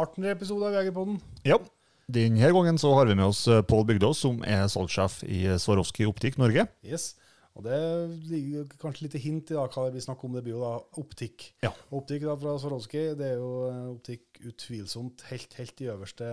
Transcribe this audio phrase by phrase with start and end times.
[0.00, 1.20] partnerepisode av Jegerpodden.
[1.46, 1.60] Ja.
[2.10, 6.08] Denne gangen så har vi med oss eh, Pål Bygdås, som er salgssjef i Swarovski
[6.10, 6.66] Optikk Norge.
[6.82, 7.12] Yes.
[7.58, 7.78] Og det
[8.30, 10.34] ligger kanskje litt hint i da, hva vi snakker om.
[10.38, 10.72] Det blir jo da
[11.02, 11.50] optikk.
[11.62, 11.72] Ja.
[11.94, 16.32] Optikk da fra Swarovski, det er jo eh, optikk utvilsomt helt, helt i øverste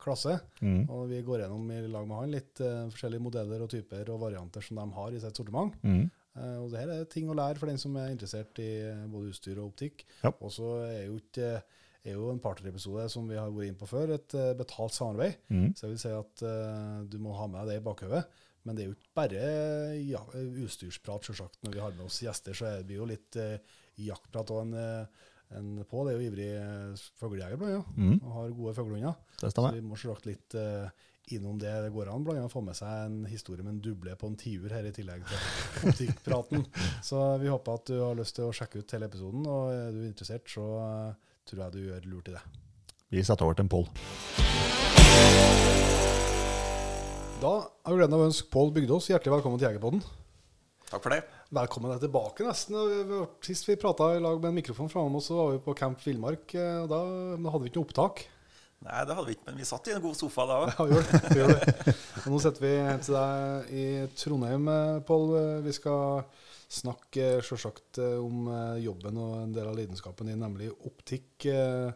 [0.00, 0.38] klasse.
[0.64, 0.84] Mm.
[0.90, 4.20] Og vi går gjennom i lag med han litt uh, forskjellige modeller og typer og
[4.24, 5.76] varianter som de har i sitt sortiment.
[5.86, 6.04] Mm.
[6.34, 9.06] Uh, og det her er ting å lære for den som er interessert i eh,
[9.10, 10.04] både utstyr og optikk.
[10.24, 10.34] Ja.
[10.34, 11.54] Og så er jo ikke
[12.04, 15.38] er jo en partnerepisode som vi har vært inne på før, et eh, betalt samarbeid.
[15.48, 15.68] Mm.
[15.72, 18.24] Så jeg vil si at uh, du må ha med deg det i bakhodet.
[18.64, 19.40] Men det er jo ikke bare
[20.00, 20.20] ja,
[20.64, 21.58] utstyrsprat, selvsagt.
[21.64, 23.56] Når vi har med oss gjester, så er det jo litt uh,
[24.00, 24.52] jaktprat.
[24.52, 25.08] Og en,
[25.56, 26.52] en Pål er jo ivrig
[27.20, 28.14] fuglejeger blant annet, Mm.
[28.22, 29.18] og har gode fuglehunder.
[29.42, 30.88] Så vi må selvsagt litt uh,
[31.32, 31.72] innom det.
[31.86, 34.36] Det går an blant annet få med seg en historie med en duble på en
[34.40, 35.44] tiur her, i tillegg til
[35.90, 36.64] optikkpraten.
[37.04, 39.92] Så vi håper at du har lyst til å sjekke ut hele episoden, og er
[39.96, 40.66] du interessert, så
[41.48, 42.42] tror jeg du gjør lurt i det.
[43.14, 43.88] Vi setter over til en Pål.
[47.44, 50.00] Da har vi gleden av å ønske Pål Bygdås hjertelig velkommen til Jegerpodden.
[50.88, 51.20] Takk for det.
[51.54, 53.26] Velkommen deg tilbake, nesten.
[53.44, 56.00] Sist vi prata i lag med en mikrofon framme oss, så var vi på Camp
[56.04, 56.54] Villmark.
[56.54, 57.00] eh, Da,
[57.36, 58.24] da hadde vi ikke noe opptak.
[58.84, 60.72] Nei, det hadde vi ikke, men vi satt i en god sofa da òg.
[60.78, 61.30] Ja, vi gjorde det.
[61.34, 61.94] Vi gjør det.
[62.24, 62.72] Og nå sitter vi
[63.06, 63.84] til deg i
[64.22, 65.26] Trondheim, eh, Pål.
[65.68, 66.24] Vi skal
[66.74, 71.46] snakke selvsagt eh, om eh, jobben og en del av lidenskapen din, nemlig optikk.
[71.50, 71.90] eh,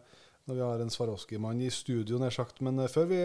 [0.49, 2.57] Når vi har en Swarovski-mann i studio, nær sagt.
[2.65, 3.19] Men eh, før vi,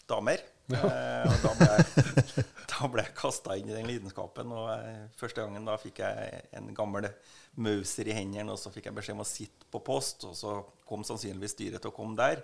[0.06, 0.43] damer.
[0.66, 4.55] Eh, og da ble jeg, da ble jeg kasta inn i den lidenskapen.
[4.55, 7.10] Og eh, første gangen da fikk jeg en gammel
[7.62, 10.26] Mauser i hendene, og så fikk jeg beskjed om å sitte på post.
[10.28, 12.43] Og så kom sannsynligvis styret til å komme der,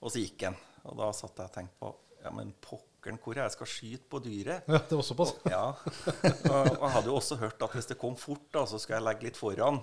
[0.00, 0.56] og så gikk den.
[0.88, 2.54] Og da satt jeg og tenkte på ja, men
[3.00, 4.68] pokkeren, hvor jeg skal skyte på dyret?
[4.68, 5.32] Ja, det var såpass.
[5.48, 5.62] Ja.
[6.50, 8.98] Og og jeg hadde jo også hørt at hvis det kom fort, da, så skal
[8.98, 9.80] jeg legge litt foran.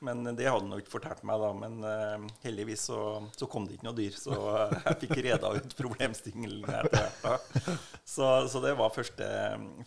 [0.00, 1.52] Men det hadde han ikke fortalt meg, da.
[1.58, 3.00] Men uh, heldigvis så,
[3.36, 4.14] så kom det ikke noe dyr.
[4.14, 7.72] Så eh, jeg fikk reda ut problemstillingen etter hvert.
[8.06, 9.26] Så, så det var første,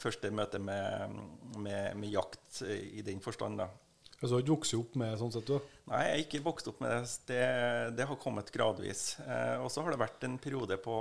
[0.02, 1.16] første møte med,
[1.58, 3.72] med, med jakt eh, i den forstand, da.
[4.20, 5.72] Så du har ikke vokst opp med sånn sett, du?
[5.90, 7.14] Nei, jeg har ikke vokst opp med det.
[7.32, 7.46] Det,
[7.98, 9.16] det har kommet gradvis.
[9.24, 10.98] Uh, og så har det vært en periode på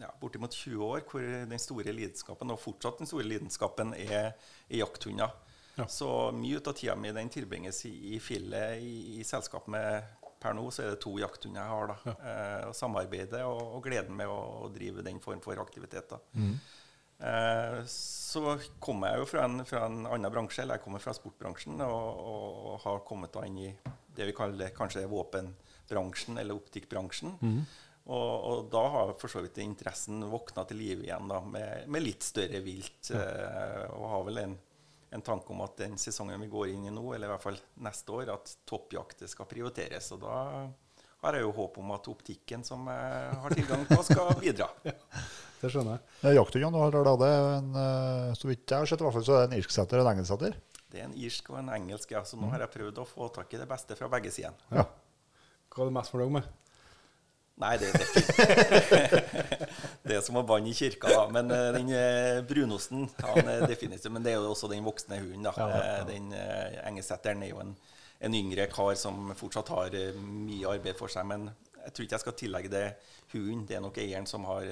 [0.00, 4.34] ja, bortimot 20 år hvor den store lidenskapen, og fortsatt den store lidenskapen, er,
[4.68, 5.34] er jakthunder.
[5.74, 5.88] Ja.
[5.90, 10.52] Så mye av tida mi den tilbringes i, i fjellet i, i selskap med Per
[10.52, 11.86] nå så er det to jakthunder jeg har.
[11.88, 12.12] da.
[12.12, 16.10] Eh, og Samarbeidet og, og gleden med å, å drive den form for aktivitet.
[16.10, 16.18] da.
[17.24, 21.14] Eh, så kommer jeg jo fra en, fra en annen bransje, eller jeg kommer fra
[21.16, 23.70] sportbransjen, og, og, og har kommet da inn i
[24.14, 27.38] det vi kaller kanskje våpenbransjen eller optikkbransjen.
[28.04, 32.04] Og, og da har for så vidt interessen våkna til live igjen da, med, med
[32.04, 33.08] litt større vilt.
[33.16, 34.56] Eh, og har vel en,
[35.16, 37.60] en tanke om at den sesongen vi går inn i nå, eller i hvert fall
[37.86, 40.10] neste år, at toppjakter skal prioriteres.
[40.12, 40.34] Og da
[41.24, 44.68] har jeg jo håp om at optikken som jeg har tilgang på, skal bidra.
[44.84, 44.92] ja,
[45.62, 46.36] Det skjønner jeg.
[46.36, 49.16] Jakthundene du har da, det er en, eh, så vidt jeg har sett, i hvert
[49.16, 50.58] fall så er det en irsksetter og en engelsksetter.
[50.92, 52.20] Det er en irsk og en engelsk, ja.
[52.28, 54.52] Så nå har jeg prøvd å få tak i det beste fra begge sider.
[54.76, 54.84] Ja.
[55.72, 56.52] Hva er du mest fornøyd med?
[57.62, 58.06] Nei, det, det
[58.42, 59.14] er.
[60.04, 61.22] Det er som å banne i kirka, da.
[61.32, 65.20] Men eh, den eh, brunosten han er definitivt Men det er jo også den voksne
[65.22, 65.52] hunden, da.
[65.56, 65.94] Ja, ja, ja.
[66.00, 66.34] Eh, Den
[66.90, 67.70] engelsetteren er jo en,
[68.26, 71.24] en yngre kar som fortsatt har eh, mye arbeid for seg.
[71.30, 71.46] Men
[71.84, 72.84] jeg tror ikke jeg skal tillegge det
[73.32, 73.64] hunden.
[73.70, 74.68] Det er nok eieren som har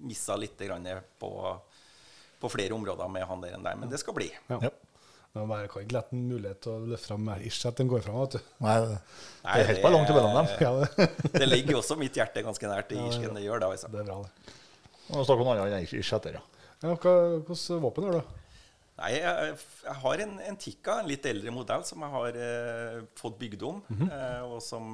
[0.00, 0.86] missa litt grann
[1.20, 1.32] på,
[2.40, 3.80] på flere områder med han der enn der.
[3.80, 4.30] Men det skal bli.
[4.52, 4.70] Ja.
[5.36, 7.90] Men jeg kan ikke la en mulighet til å løfte fram mer ish at den
[7.90, 8.16] går fram.
[8.24, 8.48] vet du.
[8.66, 8.96] Nei, Nei,
[9.54, 10.48] det er helt bare langt mellom dem.
[10.58, 11.06] Ja, det,
[11.38, 13.12] Det ligger jo også mitt hjerte ganske nært i Ja, ja.
[13.12, 13.38] irsken.
[13.38, 13.90] Det gjør det, altså.
[13.94, 14.56] det er bra, det.
[15.10, 16.42] Nå snakker vi om noe annet enn irsksetter, ja.
[16.82, 17.14] Ja, hva,
[17.46, 18.36] Hvilket våpen har du?
[19.00, 19.54] Nei, jeg,
[19.86, 23.62] jeg har en, en Tikka, en litt eldre modell, som jeg har eh, fått bygd
[23.70, 23.78] om.
[24.10, 24.90] eh, og som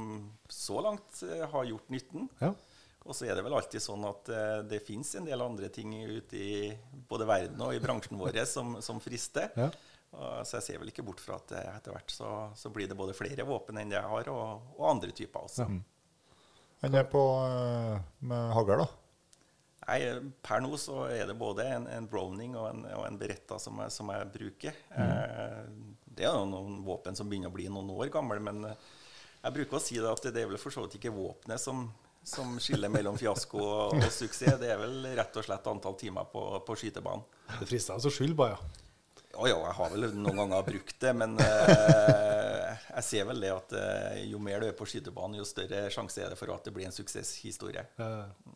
[0.53, 2.29] så langt eh, har gjort nytten.
[2.45, 2.53] Ja.
[3.07, 5.97] Og så er det vel alltid sånn at eh, det fins en del andre ting
[6.07, 6.55] ute i
[7.11, 9.49] både verden og i bransjen vår som, som frister.
[9.59, 9.73] Ja.
[10.17, 12.89] Og, så jeg ser vel ikke bort fra at eh, etter hvert så, så blir
[12.89, 15.69] det både flere våpen enn det jeg har, og, og andre typer også.
[16.83, 17.99] Men det er på eh,
[18.29, 18.89] med hagl, da.
[19.87, 20.01] Nei,
[20.43, 23.79] Per nå så er det både en, en Browning og en, og en Beretta som
[23.85, 24.81] jeg, som jeg bruker.
[24.97, 25.93] Mm.
[26.17, 28.89] det er jo noen våpen som begynner å bli noen år gamle, men eh,
[29.45, 31.85] jeg bruker å si det at det er vel for så vidt ikke våpenet som,
[32.27, 34.59] som skiller mellom fiasko og, og suksess.
[34.59, 37.23] Det er vel rett og slett antall timer på, på skytebanen.
[37.61, 38.57] Det frister altså skyld, bare.
[38.57, 38.86] Ja,
[39.45, 43.75] ja, jeg har vel noen ganger brukt det, men eh, jeg ser vel det at
[43.77, 46.73] eh, jo mer du er på skytebanen, jo større sjanse er det for at det
[46.77, 47.85] blir en suksesshistorie.
[48.01, 48.53] Eh,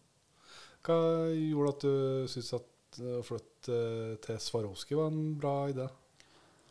[0.87, 1.00] hva
[1.37, 5.88] gjorde at du syntes at å flytte eh, til Swarovski var en bra idé?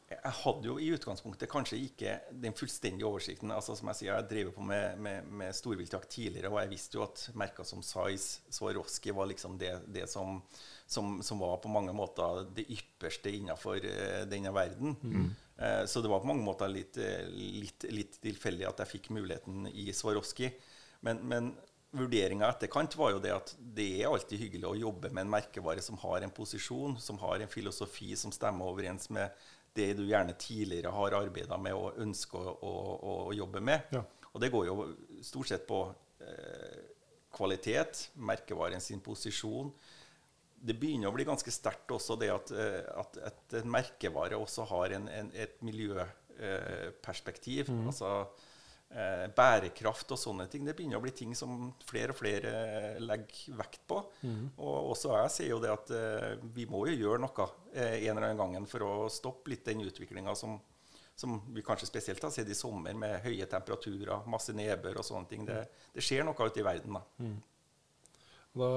[0.09, 3.51] Jeg hadde jo i utgangspunktet kanskje ikke den fullstendige oversikten.
[3.53, 6.97] altså som Jeg sier, jeg drev på med, med, med storviltjakt tidligere, og jeg visste
[6.97, 10.39] jo at merker som Size, Swarovski var liksom det, det som,
[10.89, 14.97] som, som, var på mange måter det ypperste innenfor uh, denne verden.
[15.03, 15.29] Mm.
[15.59, 16.97] Uh, så det var på mange måter litt,
[17.29, 20.49] litt, litt, tilfeldig at jeg fikk muligheten i Swarovski.
[21.05, 21.53] Men, men
[21.95, 25.81] vurderinga etterkant var jo det at det er alltid hyggelig å jobbe med en merkevare
[25.81, 29.33] som har en posisjon, som har en filosofi som stemmer overens med
[29.77, 33.89] det du gjerne tidligere har arbeida med og ønsker å, å, å, jobbe med.
[33.95, 34.03] Ja.
[34.33, 34.75] Og det går jo
[35.25, 35.81] stort sett på
[36.21, 36.79] eh,
[37.33, 39.71] kvalitet, merkevaren sin posisjon.
[40.59, 44.61] Det begynner å bli ganske sterkt også det at, eh, at, at en merkevare også
[44.73, 47.69] har en, en, et miljøperspektiv.
[47.71, 47.87] Mm.
[47.91, 48.09] Altså
[48.89, 50.65] eh, bærekraft og sånne ting.
[50.65, 54.01] Det begynner å bli ting som flere og flere eh, legger vekt på.
[54.25, 54.43] Mm.
[54.57, 58.15] Og også jeg sier jo det at eh, vi må jo gjøre noe eh, en
[58.15, 60.57] eller annen gangen for å stoppe litt den utviklinga som,
[61.15, 65.31] som, vi kanskje spesielt har sett i sommer, med høye temperaturer, masse nedbør og sånne
[65.31, 65.45] ting.
[65.47, 65.63] Det,
[65.95, 67.05] det skjer noe ute i verden da.
[67.23, 67.39] Mm.
[68.59, 68.73] da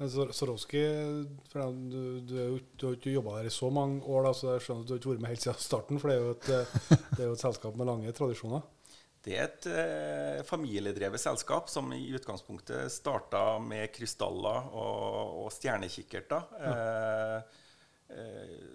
[0.00, 2.34] Swarovski du, du,
[2.72, 4.94] du, har ikke jobba der i så mange år, da, så jeg skjønner at du
[4.94, 6.00] har ikke vært med helt siden starten.
[6.00, 6.46] For det er jo et,
[7.16, 8.64] det er jo et selskap med lange tradisjoner.
[9.20, 16.54] Det er et eh, familiedrevet selskap som i utgangspunktet starta med krystaller og, og stjernekikkerter.
[16.56, 16.72] Ja.
[16.72, 17.58] Eh,
[18.16, 18.70] eh,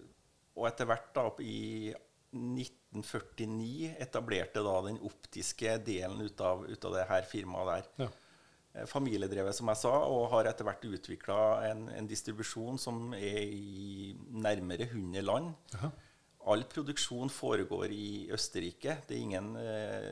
[0.55, 1.89] og etter hvert, da, i
[2.35, 7.89] 1949, etablerte da den optiske delen ut av, ut av det her firmaet der.
[8.05, 8.11] Ja.
[8.75, 11.39] Eh, familiedrevet, som jeg sa, og har etter hvert utvikla
[11.69, 15.53] en, en, distribusjon som er i nærmere 100 land.
[15.77, 15.91] Aha.
[16.51, 18.99] All produksjon foregår i Østerrike.
[19.07, 20.11] Det er ingen eh,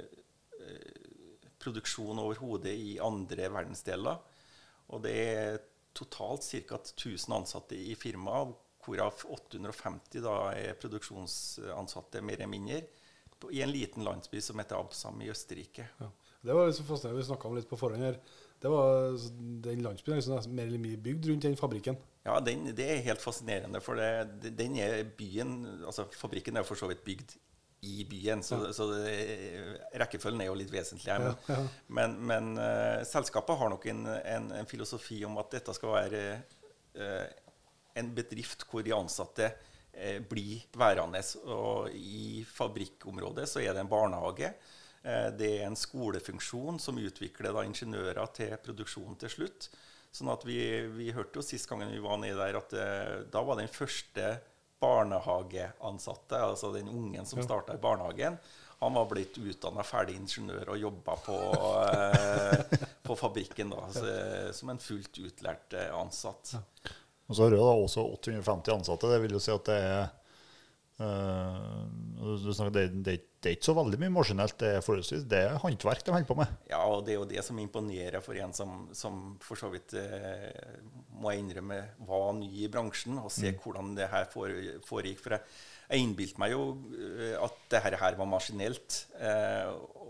[1.61, 4.23] produksjon overhodet i andre verdensdeler.
[4.93, 5.61] Og det er
[5.93, 6.79] totalt ca.
[6.79, 12.81] 1000 ansatte i firmaet, hvorav 850 da er produksjonsansatte, mer eller mindre,
[13.51, 15.85] i en liten landsby som heter Absam i Østerrike.
[15.99, 16.09] Ja.
[16.43, 18.17] Det var liksom fascinerende, vi snakka om litt på forhånd her.
[18.63, 19.17] Det var
[19.63, 21.97] Den landsbyen er liksom mer eller mindre bygd rundt den fabrikken?
[22.23, 23.81] Ja, den, det er helt fascinerende.
[23.83, 27.35] For det, den er byen altså Fabrikken er for så vidt bygd
[27.83, 28.43] i byen.
[28.43, 28.71] Så, ja.
[28.73, 29.17] så det,
[29.99, 31.25] rekkefølgen er jo litt vesentlig her.
[31.25, 31.67] Men, ja, ja.
[31.99, 36.23] men, men uh, selskapet har nok en, en, en, filosofi om at dette skal være
[36.95, 37.25] uh,
[37.99, 41.19] en bedrift hvor de ansatte uh, blir værende.
[41.51, 44.53] Og i fabrikkområdet så er det en barnehage.
[45.03, 49.67] Det er en skolefunksjon som utvikler da, ingeniører til produksjon til slutt.
[50.15, 50.57] Sånn at vi,
[50.95, 54.29] vi hørte jo sist gangen vi var nede der, at da var den første
[54.83, 58.37] barnehageansatte, altså den ungen som starta i barnehagen,
[58.83, 61.37] han var blitt utdanna ferdig ingeniør og jobba på,
[61.93, 64.09] eh, på fabrikken da, så,
[64.55, 66.57] som en fullt utlært eh, ansatt.
[66.57, 66.91] Ja.
[67.31, 69.07] Og så har du da også 850 ansatte.
[69.13, 70.03] Det vil jo si at det er
[70.93, 71.89] Uh,
[72.71, 74.55] det, det, det, er ikke så veldig mye maskinelt.
[74.61, 76.55] Det er forholdsvis det er håndverk de holder på med.
[76.71, 79.95] Ja, og det er jo det som imponerer for en som, som for så vidt
[79.99, 80.49] eh,
[81.19, 83.61] må jeg innrømme var ny i bransjen, og se mm.
[83.63, 85.21] hvordan det her foregikk.
[85.23, 85.55] For jeg,
[85.89, 86.63] jeg innbilte meg jo
[86.95, 89.03] uh, at det her, var maskinelt.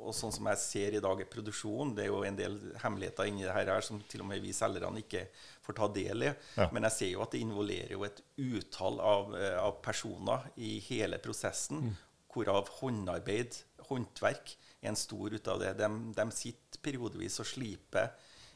[0.03, 3.29] og sånn som jeg ser i dag i produksjon, det er jo en del hemmeligheter
[3.29, 5.27] inni det her som til og med vi selgerne ikke
[5.63, 6.31] får ta del i.
[6.57, 6.67] Ja.
[6.75, 10.75] Men jeg ser jo at det involverer jo et utall av, eh, av personer i
[10.89, 11.93] hele prosessen, mm.
[12.33, 13.57] Hvorav håndarbeid,
[13.89, 15.73] håndverk, er en stor ut av det.
[15.79, 18.09] De, de sitter periodevis og sliper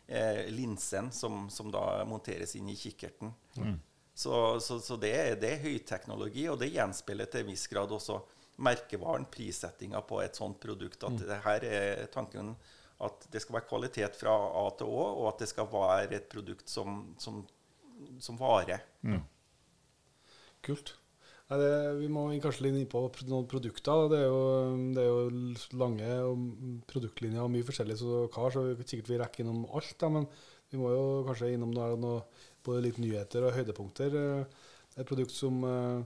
[0.08, 3.32] eh, linsen som, som, da monteres inn i kikkerten.
[3.56, 3.78] Mm.
[4.18, 8.18] Så, så, så det, det, er høyteknologi, og det gjenspeiler til en viss grad også
[8.66, 11.04] merkevaren, prissettinga på et sånt produkt.
[11.06, 11.24] At mm.
[11.30, 12.56] det her er tanken
[13.06, 16.30] at det skal være kvalitet fra A til Å, og at det skal være et
[16.32, 17.44] produkt som, som,
[18.24, 18.82] som varer.
[19.06, 19.22] Mm.
[20.66, 20.96] Kult.
[21.48, 24.10] Nei, det, vi må kanskje litt inn på noen produkter.
[24.12, 24.42] Det er jo,
[24.96, 26.10] det er jo lange
[26.92, 29.94] produktlinjer og mye forskjellig, så hva, så sikkert vi rekker innom alt.
[30.02, 30.28] Da, men
[30.74, 32.20] vi må jo kanskje innom noe,
[32.68, 34.20] både litt nyheter og høydepunkter.
[34.98, 36.02] Et produkt som eh,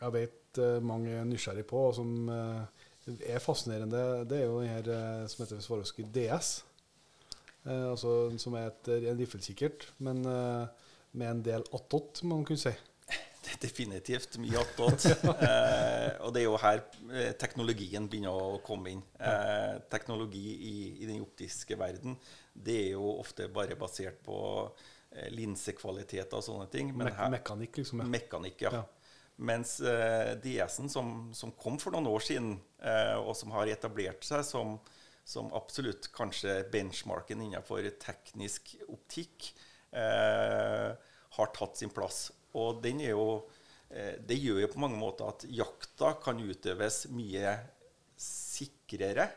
[0.00, 2.82] jeg vet eh, mange er nysgjerrig på, og som eh,
[3.30, 6.54] er fascinerende, det er jo den her eh, som heter Swarovski DS.
[7.68, 12.48] Eh, altså, som er et, en riffelkikkert, men eh, med en del attåt, må man
[12.48, 12.74] kunne si.
[13.60, 15.04] Definitivt mye attåt.
[15.10, 19.02] eh, og det er jo her eh, teknologien begynner å komme inn.
[19.18, 22.16] Eh, teknologi i, i, den optiske verden
[22.52, 24.38] det er jo ofte bare basert på
[25.10, 26.92] eh, linsekvaliteter og sånne ting.
[26.96, 28.04] Men Me mekanikk, liksom.
[28.04, 28.10] Ja.
[28.16, 28.74] Mekanikk, ja.
[28.82, 28.82] ja.
[29.42, 34.26] Mens eh, DS-en som, som, kom for noen år siden, eh, og som har etablert
[34.26, 34.76] seg som,
[35.24, 39.54] som absolutt kanskje benchmarken innenfor teknisk optikk,
[39.96, 40.92] eh,
[41.32, 42.26] har tatt sin plass.
[42.58, 43.26] Og den er jo
[43.88, 47.54] eh, Det gjør jo på mange måter at jakta kan utøves mye
[48.22, 49.28] sikrere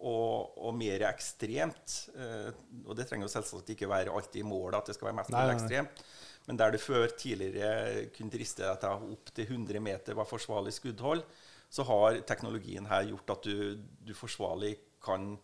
[0.00, 1.96] og, og mer ekstremt.
[2.14, 2.50] Eh,
[2.86, 5.56] og det trenger jo selvsagt ikke være alltid målet at det skal være mest mulig
[5.58, 6.04] ekstremt.
[6.48, 10.72] Men der du før tidligere kunne driste deg til opp til 100 meter var forsvarlig
[10.74, 11.22] skuddhold,
[11.70, 14.72] så har teknologien her gjort at du, du forsvarlig
[15.04, 15.36] kan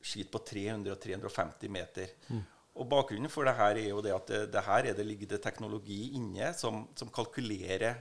[0.00, 2.14] skyte på 300 og 350 meter.
[2.32, 2.40] Mm.
[2.78, 5.32] Og Bakgrunnen for det her er jo det at det, det her er det ligger
[5.32, 7.98] det teknologi inne som, som kalkulerer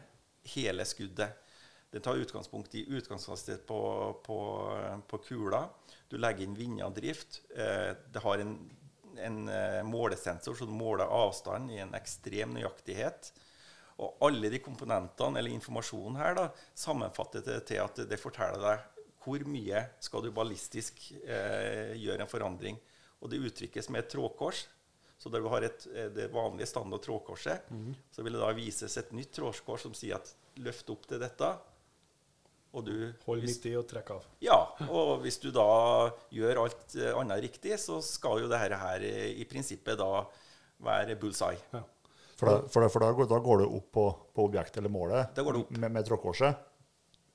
[0.54, 1.46] hele skuddet.
[1.90, 3.80] Den tar utgangspunkt i utgangshastighet på,
[4.26, 4.38] på,
[5.10, 5.64] på, kula.
[6.10, 7.42] Du legger inn vindavdrift.
[7.50, 8.54] Eh, det har en,
[9.18, 13.32] en eh, målesensor, som måler avstand i en ekstrem nøyaktighet.
[14.00, 16.46] Og alle de komponentene eller informasjonen her da,
[16.78, 18.86] sammenfatter det til at det forteller deg
[19.20, 22.78] hvor mye skal du ballistisk eh, gjøre en forandring.
[23.20, 24.68] Og det uttrykkes med et trådkors.
[25.20, 27.96] Så der du har et, eh, det vanlige standard trådkorset, mm.
[28.16, 30.32] så vil det da vises et nytt trådkors som sier at
[30.64, 31.52] løft opp til dette.
[32.70, 32.94] Og du
[33.26, 34.26] Hold midt i og trekk av.
[34.46, 34.60] Ja.
[34.88, 35.66] Og hvis du da
[36.32, 40.24] gjør alt eh, annet riktig, så skal jo dette her i prinsippet da
[40.86, 41.60] være bullseye.
[41.74, 41.84] Ja.
[42.40, 44.92] For, da, for, da, for da, går, da, går, du opp på, på objektet eller
[44.94, 45.74] målet da går du opp.
[45.76, 46.62] med, med trådkorset.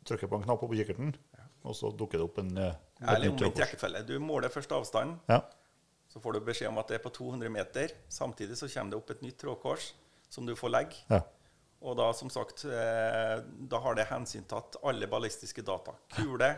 [0.08, 1.44] Trykker på en knapp på kikkerten, ja.
[1.68, 2.72] og så dukker det opp en, eh,
[3.02, 4.00] en Eller omvendt rekkefølge.
[4.08, 5.18] Du måler først avstanden.
[5.28, 5.42] Ja.
[6.14, 7.90] Så får du beskjed om at det er på 200 meter.
[8.06, 9.88] Samtidig så kommer det opp et nytt trådkors
[10.30, 11.00] som du får legge.
[11.10, 11.24] Ja.
[11.84, 15.92] Og da, som sagt, eh, da har det hensyntatt alle ballistiske data.
[16.14, 16.48] Kule,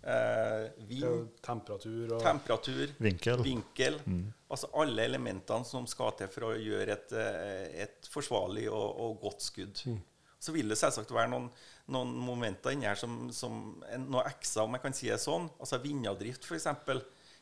[0.00, 3.42] eh, vind, temperatur, og temperatur vinkel.
[3.44, 4.24] vinkel mm.
[4.48, 9.20] Altså alle elementene som skal til for å gjøre et, eh, et forsvarlig og, og,
[9.22, 9.84] godt skudd.
[9.86, 10.00] Mm.
[10.40, 11.50] Så vil det selvsagt være noen,
[11.92, 13.76] noen momenter inni her som, som
[14.06, 15.50] noe eksa, om jeg kan si det sånn.
[15.60, 16.68] Altså vindavdrift, f.eks.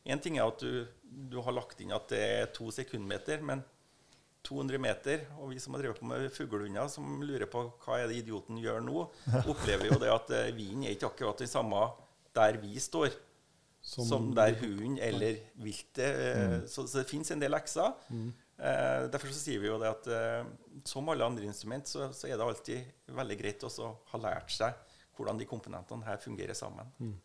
[0.04, 3.62] Én ting er at du, du, har lagt inn at det er to sekundmeter, men
[4.44, 8.10] 200 meter, og vi som har drevet på med fuglehunder, som lurer på hva er
[8.10, 9.06] det idioten gjør nå,
[9.52, 11.86] opplever jo det at eh, vinden er ikke akkurat den samme
[12.36, 13.14] der vi står,
[13.84, 16.04] som, som der hunden eller viltet.
[16.04, 16.66] Eh, mm.
[16.68, 17.92] Så, så, det fins en del lekser.
[18.08, 18.32] Mm.
[18.54, 20.46] Eh, derfor så sier vi jo det at eh,
[20.86, 24.76] som alle andre instrument, så, så, er det alltid veldig greit å ha lært seg
[25.14, 26.88] hvordan de komponentene her fungerer sammen.
[26.98, 27.16] Mm.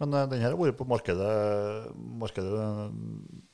[0.00, 1.28] Men uh, den her har vært på markedet,
[2.22, 2.64] markedet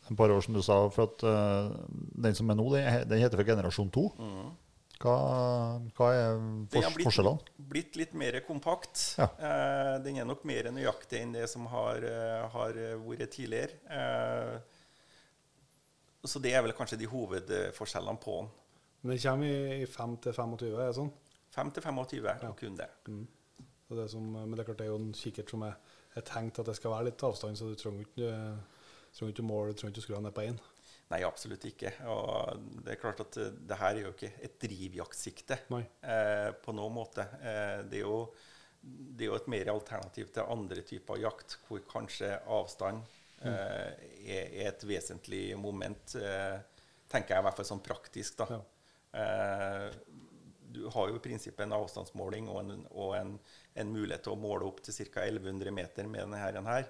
[0.08, 0.80] en par år, som du sa.
[0.94, 1.74] For at uh,
[2.26, 4.06] den som er nå, den, den heter for generasjon 2.
[4.18, 4.48] Mm.
[4.98, 5.14] Hva,
[5.94, 6.94] hva, er forskjellene?
[6.96, 7.66] blitt, forskjellene?
[7.70, 9.02] blitt litt mer kompakt.
[9.20, 9.28] Ja.
[9.30, 12.02] Eh, den er nok mer nøyaktig enn det som har,
[12.50, 13.78] har vært tidligere.
[16.26, 18.50] så det er vel kanskje de hovedforskjellene på den.
[19.04, 19.46] Men det kommer
[19.78, 21.12] i 5 til 25, er det sånn?
[21.54, 22.52] 5 til 25 ja.
[22.58, 22.88] kun det.
[23.08, 23.26] Mm.
[23.94, 25.78] det som, men det er klart det er jo en kikkert som er
[26.20, 28.32] er tenkt at det skal være litt avstand, så du trenger ikke,
[29.16, 30.60] trenger ikke mål, du trenger ikke å skru ned på én.
[31.08, 31.94] Nei, absolutt ikke.
[32.12, 36.94] Og det er klart at det her er jo ikke et drivjaktsikte eh, på noen
[36.98, 37.24] måte.
[37.40, 38.18] Eh, det, er jo,
[38.82, 43.00] det, er jo, et mer alternativ til andre typer jakt, hvor kanskje avstand
[43.40, 43.48] mm.
[43.48, 46.58] eh, er, er, et vesentlig moment, eh,
[47.08, 48.42] tenker jeg i hvert fall sånn praktisk.
[48.42, 48.58] da.
[48.58, 48.62] Ja.
[49.22, 50.26] Eh,
[50.68, 53.30] du har jo i prinsippet en avstandsmåling og en, og en,
[53.78, 55.24] en mulighet til å måle opp til ca.
[55.26, 56.88] 1100 meter med denne her.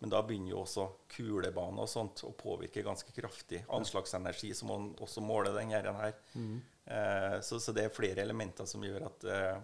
[0.00, 3.66] Men da begynner jo også kulebane og sånt å påvirke ganske kraftig.
[3.76, 6.14] Anslagsenergi som man også måler denne her.
[6.32, 6.54] Mm.
[6.84, 9.58] Eh, så, så, det er flere elementer som gjør at eh,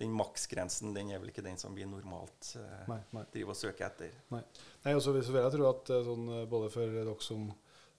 [0.00, 3.26] den maksgrensen den er vel ikke den som vi normalt eh, nei, nei.
[3.34, 4.16] driver og søker etter.
[4.32, 4.40] Nei,
[4.86, 7.50] nei også, så vil jeg tro at eh, sånn, både for dere som,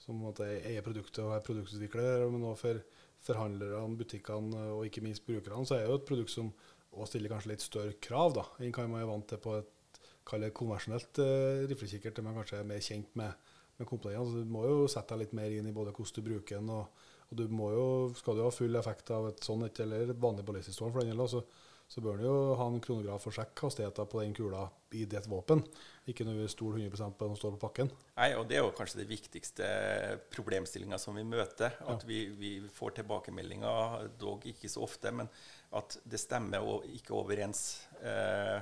[0.01, 2.81] som eier produktet og er produktutvikler, men også for
[3.27, 6.51] forhandlerne, butikkene og ikke minst brukerne, så er det jo et produkt som
[6.97, 9.73] også stiller kanskje litt større krav da, enn hva man er vant til på et
[10.27, 14.43] konvensjonelt uh, riflekikkert, der man kanskje er mer kjent med, med komponentene.
[14.43, 17.05] Du må jo sette deg litt mer inn i både hvordan du bruker den, og,
[17.29, 17.87] og, du må jo,
[18.17, 21.13] skal du ha full effekt av et sånt et eller et vanlig ballistisk for den
[21.13, 21.43] gjelder, så,
[21.87, 24.65] så bør du jo ha en kronograf og sjekke hastigheten på den kula
[24.97, 25.63] i ditt våpen.
[26.07, 27.89] Ikke når vi stoler 100% på den som står på pakken.
[28.15, 29.67] Nei, og Det er jo kanskje det viktigste
[30.31, 31.75] problemstillinga som vi møter.
[31.83, 32.07] At ja.
[32.07, 35.27] vi, vi, får tilbakemeldinger, dog ikke så ofte, men
[35.75, 36.63] at det stemmer
[36.95, 37.65] ikke overens.
[37.99, 38.55] Eh,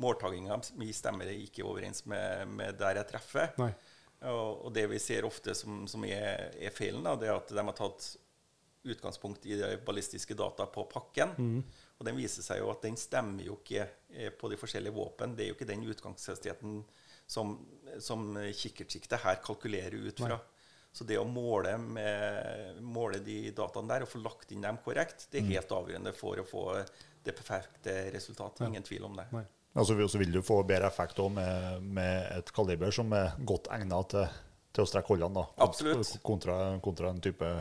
[0.00, 3.52] Måltakinga mi stemmer ikke overens med, med der jeg treffer.
[3.60, 7.52] Og, og, det vi ser ofte som, som er, er feilen, da, det er at
[7.52, 8.10] de har tatt
[8.90, 11.34] utgangspunkt i de ballistiske data på pakken.
[12.00, 13.84] Og den viser seg jo at den stemmer jo ikke
[14.16, 15.34] eh, på de forskjellige våpen.
[15.36, 16.80] Det er jo ikke den utgangshastigheten
[17.28, 17.52] som,
[18.00, 20.40] som kikkertsiktet her kalkulerer ut fra.
[20.90, 25.28] Så det å måle, med, måle de dataene der og få lagt inn dem korrekt,
[25.30, 26.64] det er helt avgjørende for å få
[27.22, 28.64] det perfekte resultatet.
[28.66, 29.28] Ingen tvil om det.
[29.36, 29.44] Nei.
[29.78, 34.08] Altså, så vil du få bedre effekt med, med et kaliber som er godt egnet
[34.16, 34.40] til,
[34.74, 35.44] til å strekke holdene.
[35.52, 36.16] Kont- Absolutt.
[36.26, 37.52] Kontra, kontra en type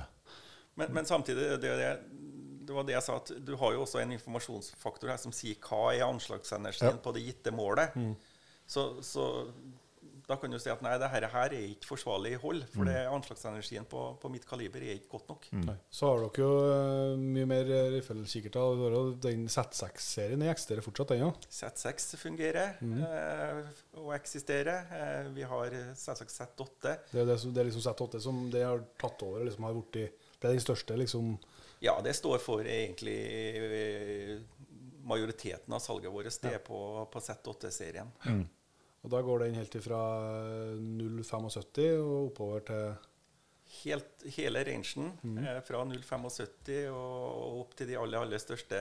[0.80, 1.92] Men, men samtidig, det, det,
[2.70, 5.58] det var det jeg sa, at du har jo også en informasjonsfaktor her som sier
[5.66, 7.02] hva er anslagsenergien Ja.
[7.02, 7.96] på det gitte målet.
[8.70, 9.24] Så, så
[10.30, 13.00] da kan du si at nei, det her, her er ikke forsvarlig hold, for det
[13.10, 15.48] anslagsenergien på, på mitt kaliber er ikke godt nok.
[15.64, 15.74] Nei.
[15.90, 18.76] Så har dere jo uh, mye mer riffelkikkerter.
[18.78, 21.42] Du har jo Den Z6-serien eksisterer fortsatt, den òg.
[21.50, 23.64] Z6 fungerer uh,
[24.04, 24.86] og eksisterer.
[24.94, 26.94] Uh, vi har selvsagt Z8.
[27.10, 29.42] Det, er det, som- det er liksom Z8 som det har tatt over.
[29.50, 29.98] Liksom har blitt
[30.40, 31.34] det er den største, liksom.
[31.84, 33.20] Ja, det står for egentlig
[33.64, 34.40] eh,
[35.08, 36.32] majoriteten av salget vårt.
[36.42, 36.80] Det er på,
[37.12, 38.10] på Z8-serien.
[39.00, 40.00] Og da går den helt ifra
[40.76, 42.90] 0,75 og oppover til
[43.70, 45.12] Helt, hele rangen,
[45.44, 48.80] eh, fra 0,75 og opp til de aller, aller største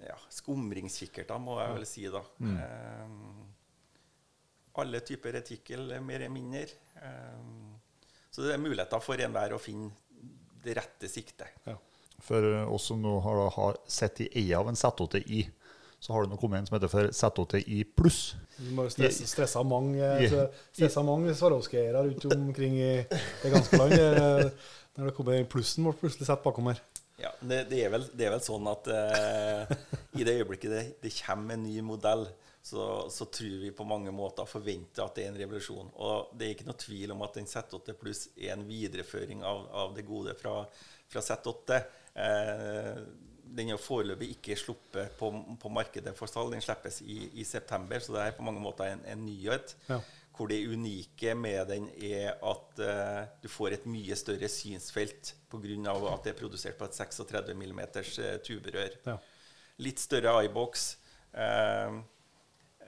[0.00, 2.22] ja, skumringskikkerter, må jeg vel si, da.
[2.50, 3.12] Eh,
[4.82, 6.66] alle typer retikkel, mer eller mindre.
[6.98, 7.40] Eh,
[8.30, 9.94] så det er muligheter for enhver å finne
[10.64, 11.48] det rette siktet.
[11.66, 11.76] ja.
[12.20, 15.46] For oss som nå har, har sett i eie av en Z8i,
[16.00, 18.34] så har det nå kommet en som heter for Z8i pluss.
[18.58, 20.18] Du må jo stresse, stresse mange, Ja.
[20.20, 20.50] yeah.
[20.76, 23.96] stressa mange Swarovski-eiere rundt omkring i det ganske land.
[23.96, 24.50] eh,
[24.98, 26.80] Når det kommer plussen ble plutselig sette bakom her.
[27.20, 29.74] Ja, det, det, er vel, det er vel sånn at eh,
[30.20, 32.26] i det øyeblikket det, det kommer en ny modell,
[32.62, 35.88] så, så tror vi på mange måter forventer at det er en revolusjon.
[35.96, 39.64] Og det er ikke noe tvil om at den Z8 pluss er en videreføring av,
[39.84, 40.58] av det gode fra,
[41.08, 41.80] fra Z8.
[42.20, 43.00] Eh,
[43.50, 45.30] den er foreløpig ikke sluppet på,
[45.60, 46.52] på markedet for salg.
[46.54, 49.74] Den slippes i, i september, så det er på mange måter en, en nyhet.
[49.88, 49.98] Ja.
[50.36, 55.96] Hvor det unike med den er at eh, du får et mye større synsfelt pga.
[56.12, 58.96] at det er produsert på et 36 mm eh, tuberør.
[59.08, 59.18] Ja.
[59.80, 60.94] Litt større eyebox.
[61.32, 62.00] Eh,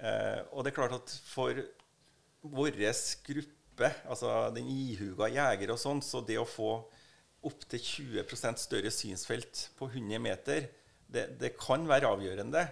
[0.02, 1.56] eh, og det er klart at for
[2.42, 2.76] vår
[3.26, 6.74] gruppe, altså den ihuga jeger og sånn, så det å få
[7.46, 10.68] opptil 20% større synsfelt på 100 meter,
[11.12, 12.66] det, det kan være avgjørende.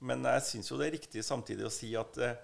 [0.00, 2.38] Men jeg syns jo det er riktig samtidig å si at eh,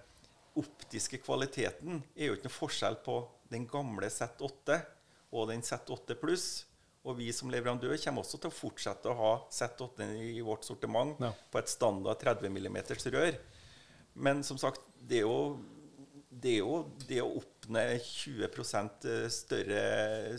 [0.57, 3.17] optiske kvaliteten er jo ikke noe forskjell på
[3.51, 4.77] den gamle Z8
[5.33, 6.47] og den Z8 pluss.
[7.07, 11.15] Og vi som leverandør kommer også til å fortsette å ha Z8 i vårt sortiment
[11.23, 11.31] Ja.
[11.51, 12.77] på et standard 30 mm
[13.15, 13.37] rør.
[14.17, 15.37] Men som sagt, det jo
[16.41, 19.81] det, jo, det å oppnå 20% større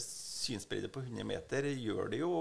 [0.02, 2.32] synsbredde på 100 meter gjør det jo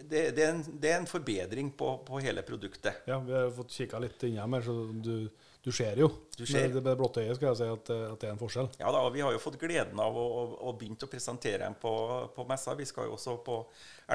[0.00, 3.02] Det, det, er, en, det er en forbedring på, på hele produktet.
[3.10, 5.26] Ja, vi har fått kikka litt innom her, så du,
[5.60, 6.08] du ser jo.
[6.38, 6.70] Du ser.
[6.72, 8.70] Med det, blotte øyet skal jeg si at, eh, at det er en forskjell.
[8.80, 11.66] Ja da, og Vi har jo fått gleden av å, å, å begynt å presentere
[11.66, 11.92] dem på,
[12.32, 12.72] på messa.
[12.80, 13.58] Vi skal jo også på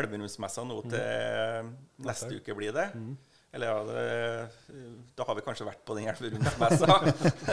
[0.02, 1.70] Elverumsmessa nå til
[2.06, 2.90] neste uke, blir det.
[3.52, 4.74] Eller ja, det,
[5.18, 7.00] da har vi kanskje vært på den Elverumsmessa.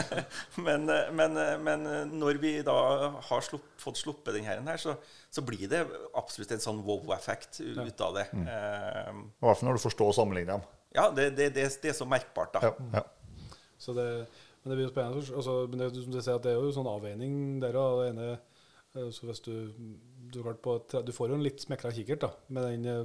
[0.66, 0.84] men,
[1.16, 2.74] men, men når vi da
[3.30, 4.98] har slupp, fått sluppet den her, så,
[5.32, 5.86] så blir det
[6.18, 8.26] absolutt en sånn wow-effekt ut av det.
[8.28, 10.66] Eh, I hvert fall når du forstår å sammenligne dem.
[10.98, 12.68] ja, det, det, det, det er så merkbart, da.
[12.68, 13.06] Ja, ja.
[13.80, 14.04] Så det,
[14.62, 15.24] men det blir jo spennende.
[15.38, 18.02] Altså, men det, som du sier, at det er jo sånn avveining der òg.
[18.02, 19.52] Det ene eh, så hvis du,
[20.32, 23.04] du, på, du får jo en litt smekra kikkert da, med den, eh,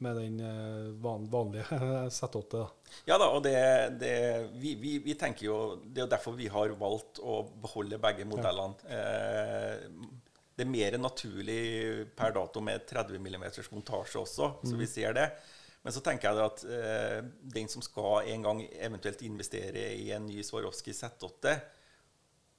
[0.00, 1.64] med den eh, van, vanlige
[2.16, 2.42] Z8.
[2.50, 2.64] Da.
[3.08, 3.54] Ja da, og det,
[4.00, 4.14] det,
[4.56, 8.26] vi, vi, vi tenker jo Det er jo derfor vi har valgt å beholde begge
[8.28, 8.74] modellene.
[8.88, 10.10] Eh,
[10.56, 11.62] det er mer naturlig
[12.16, 15.30] per dato med 30 mm montasje også, så vi ser det.
[15.80, 17.20] Men så tenker jeg at eh,
[17.54, 21.54] den som skal en gang eventuelt investere i en ny Swarovski Z8,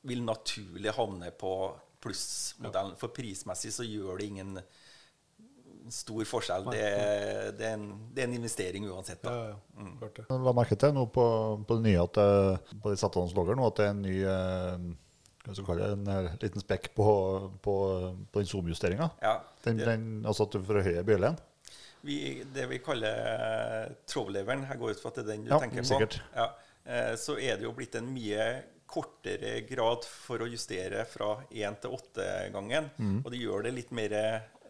[0.10, 1.54] vil naturlig havne på
[2.01, 2.97] plussmodellen.
[2.97, 4.58] For prismessig så gjør det ingen
[5.89, 6.65] stor forskjell.
[6.72, 6.82] Det,
[7.58, 9.22] det, er, en, det er en investering uansett.
[9.24, 9.32] Da.
[9.34, 9.86] ja, ja.
[10.00, 10.26] Klart det.
[10.46, 11.26] La merke til nå på,
[11.67, 14.17] på det nye at det, på de Satans logger nå at det er en ny
[14.24, 14.89] eh,
[15.41, 17.06] hva skal kalle det, en liten spekk på,
[17.65, 17.76] på,
[18.30, 19.08] på den zoomjusteringa.
[19.26, 21.39] Ja, Den, det- den, altså at du forhøyer bjøllen.
[22.06, 25.60] Vi, det vi kaller trådleveren, jeg går ut fra at det er den du Ja,
[25.62, 26.22] tenker på.
[26.34, 26.46] Ja,
[26.86, 28.48] eh, så er det jo blitt en mye
[28.91, 32.89] kortere grad for å justere fra 1 til 8-gangen.
[32.98, 33.20] Mm.
[33.24, 34.15] Og det gjør det litt mer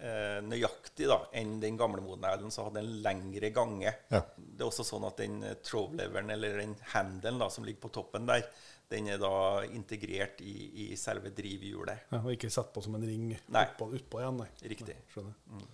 [0.01, 3.93] eh, nøyaktig da, enn den gamle modellen, som hadde en lengre gange.
[4.11, 4.21] Ja.
[4.37, 5.73] Det er også sånn at den eh,
[6.21, 8.45] eller den handelen da, som ligger på toppen der,
[8.91, 12.09] den er da integrert i, i selve drivhjulet.
[12.11, 13.67] Ja, og ikke sett på som en ring Nei.
[13.69, 14.41] utpå, utpå igjen.
[14.41, 14.49] Nei.
[14.73, 14.97] Riktig.
[14.97, 15.69] Nei, skjønner.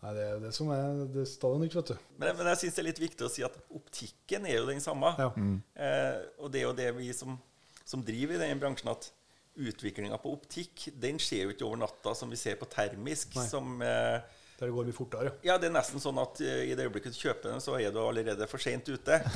[0.00, 2.04] Nei, det er det som er det er stadig nytt, vet du.
[2.20, 4.80] Men, men jeg syns det er litt viktig å si at optikken er jo den
[4.84, 5.12] samme.
[5.20, 5.30] Ja.
[5.32, 7.36] Eh, og det er jo det vi som,
[7.84, 9.10] som driver i den bransjen, at
[9.56, 13.34] utviklinga på optikk den skjer jo ikke over natta, som vi ser på termisk.
[13.36, 13.46] Nei.
[13.50, 13.80] som...
[13.82, 14.20] Eh,
[14.60, 15.32] Der det går mye fortere.
[15.42, 17.92] ja, det er nesten sånn at eh, i det øyeblikket du kjøper den, så er
[17.94, 19.20] du allerede for seint ute.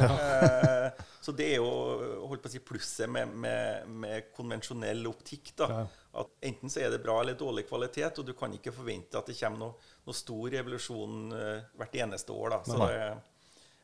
[0.84, 5.54] Eh, så det er jo holdt på å si, plusset med, med, med konvensjonell optikk.
[5.56, 5.68] da.
[5.72, 5.84] Ja.
[6.20, 9.30] At Enten så er det bra eller dårlig kvalitet, og du kan ikke forvente at
[9.30, 12.52] det kommer noe, noe stor revolusjon eh, hvert eneste år.
[12.52, 12.60] da.
[12.68, 12.90] Så Nei.
[12.92, 13.08] det,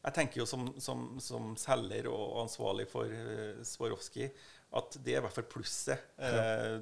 [0.05, 4.31] jeg tenker jo som, som, som selger og ansvarlig for uh, Swarovski
[4.79, 6.11] at det er i hvert fall plusset.
[6.21, 6.79] Eh,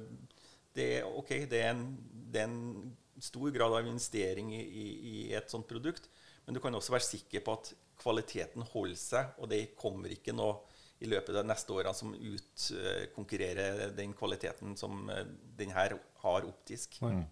[0.75, 1.85] det, er, ok, det er, en,
[2.29, 6.09] det er en stor grad av investering i, i, i et sånt produkt,
[6.45, 10.35] men du kan også være sikker på at kvaliteten holder seg, og det kommer ikke
[10.35, 10.61] noe
[10.99, 15.25] i løpet av de neste årene som utkonkurrerer den kvaliteten som eh,
[15.59, 16.99] den her har optisk.
[17.01, 17.25] Mm.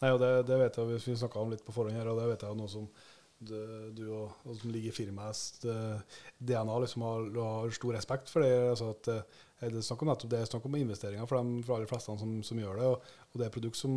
[0.00, 2.28] Nei og det, det vet jeg, vi snakka om litt på forhånd her, og det
[2.32, 2.86] vet jeg noe som
[3.40, 3.56] du,
[3.96, 8.44] du og, og som ligger i firmaets eh, DNA, liksom har, har stor respekt for
[8.44, 8.52] det.
[8.72, 11.76] Altså at, eh, det er snakk om nettopp det, snakk om investeringer for de for
[11.76, 12.88] aller fleste som, som gjør det.
[12.88, 13.94] Og, og det er produkt som,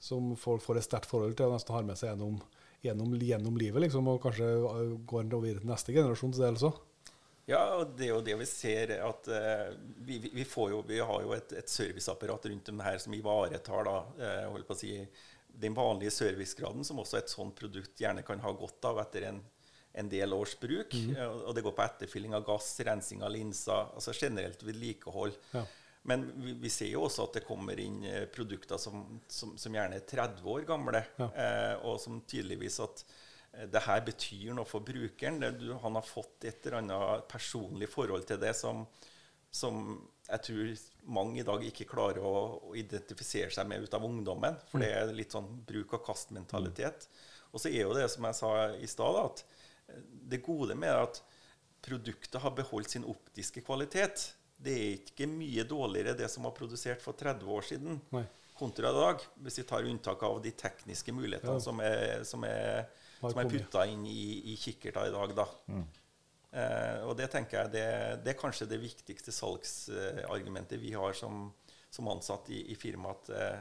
[0.00, 2.36] som folk får et sterkt forhold til og nesten har med seg gjennom,
[2.84, 6.74] gjennom, gjennom livet, liksom, og kanskje eh, går over til neste generasjons del også.
[7.48, 9.70] Ja, og det er jo det vi ser at uh,
[10.06, 13.94] vi, vi, jo, vi har jo et, et serviceapparat rundt det her som ivaretar da,
[14.22, 14.92] eh, å si,
[15.60, 19.40] den vanlige servicegraden som også et sånt produkt gjerne kan ha godt av etter en,
[19.92, 20.94] en del års bruk.
[20.94, 21.16] Mm.
[21.48, 25.34] og det går på etterfylling av gass, rensing av linser, altså generelt vedlikehold.
[25.56, 25.64] Ja.
[26.08, 29.74] Men vi, vi ser jo også at det kommer inn eh, produkter som, som, som
[29.76, 31.26] gjerne er 30 år gamle, Ja.
[31.34, 33.02] eh, og som tydeligvis at
[33.52, 35.42] eh, det her betyr noe for brukeren.
[35.60, 38.86] Du, han har fått et eller annet personlig forhold til det som,
[39.52, 39.98] som
[40.30, 40.72] jeg tror
[41.10, 42.32] mange i dag ikke klarer å,
[42.70, 44.56] å identifisere seg med ut av ungdommen.
[44.70, 47.08] For det er litt sånn bruk og kast-mentalitet.
[47.50, 49.44] Og så er jo det som jeg sa i stad, at
[50.30, 51.22] det gode med at
[51.82, 54.32] produktet har beholdt sin optiske kvalitet.
[54.60, 58.24] Det er ikke mye dårligere det som var produsert for 30 år siden Nei.
[58.58, 61.64] kontra i dag, hvis vi tar unntak av de tekniske mulighetene Ja.
[61.64, 62.84] som er, som er,
[63.22, 65.34] som er putta inn i, i kikkerter i dag.
[65.38, 65.46] Da.
[66.52, 67.86] Eh, og det tenker jeg det,
[68.24, 71.52] det er kanskje det viktigste salgsargumentet vi har som,
[71.90, 73.60] som ansatt i, i firmaet, at eh,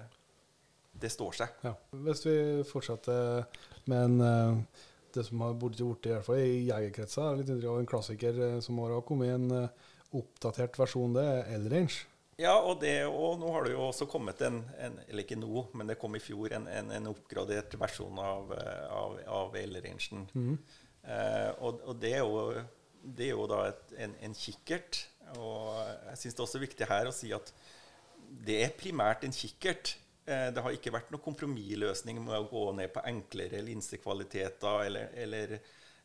[0.99, 1.59] det står seg.
[1.63, 1.73] Ja.
[1.91, 2.35] Hvis vi
[2.67, 3.45] fortsetter
[3.87, 4.83] med en, eh,
[5.15, 8.39] det som har blitt gjort i, hvert fall i jegerkretser, litt inntrykk av en klassiker
[8.45, 12.05] eh, som har kommet i en eh, oppdatert versjon, det er L-range.
[12.39, 15.65] Ja, og, det, og nå har det jo også kommet en, en eller ikke nå,
[15.75, 20.27] men det kom i fjor, en, en, en oppgradert versjon av, eh, av, av L-rangen.
[21.03, 22.63] Eh, og, og det er jo,
[23.03, 25.01] det er jo da et, en, en kikkert.
[25.35, 25.67] Og
[26.09, 27.51] jeg syns det er også viktig her å si at
[28.47, 29.97] det er primært en kikkert.
[30.29, 35.13] Eh, det har ikke vært noen kompromissløsning med å gå ned på enklere linsekvaliteter eller,
[35.25, 35.55] eller,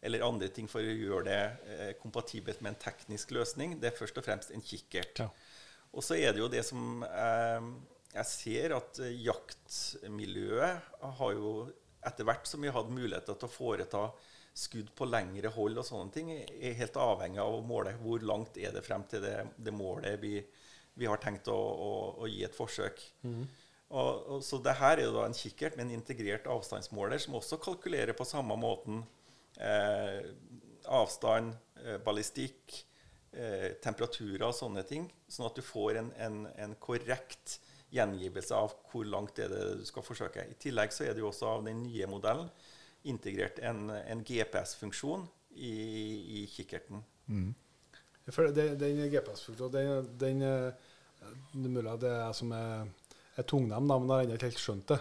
[0.04, 1.40] eller andre ting for å gjøre det
[1.74, 3.78] eh, kompatibelt med en teknisk løsning.
[3.80, 5.26] Det er først og fremst en kikkert.
[5.26, 5.30] Ja.
[5.94, 7.72] Og så er det jo det som eh,
[8.14, 11.56] Jeg ser at eh, jaktmiljøet har jo
[12.04, 14.04] etter hvert som vi har hatt muligheter til å foreta
[14.54, 18.58] skudd på lengre hold og sånne ting, er helt avhengig av å måle hvor langt
[18.60, 20.36] er det frem til det, det målet vi,
[20.94, 23.02] vi har tenkt å, å, å gi et forsøk.
[23.94, 27.36] Og, og, så det her er jo da en kikkert med en integrert avstandsmåler som
[27.38, 29.04] også kalkulerer på samme måten
[29.62, 30.24] eh,
[30.90, 31.52] avstand,
[31.84, 32.80] eh, ballistikk,
[33.32, 37.60] eh, temperaturer og sånne ting, sånn at du får en, en, en korrekt
[37.94, 40.48] gjengivelse av hvor langt er det du skal forsøke.
[40.50, 42.50] I tillegg så er det jo også av den nye modellen
[43.06, 45.70] integrert en, en GPS-funksjon i,
[46.40, 47.04] i kikkerten.
[48.32, 50.74] For det- Den GPS-funksjonen, den, den den,
[51.54, 52.88] Det er mulig at det er jeg som er,
[53.36, 55.00] er tungnem, da, men jeg har ennå ikke helt skjønt det.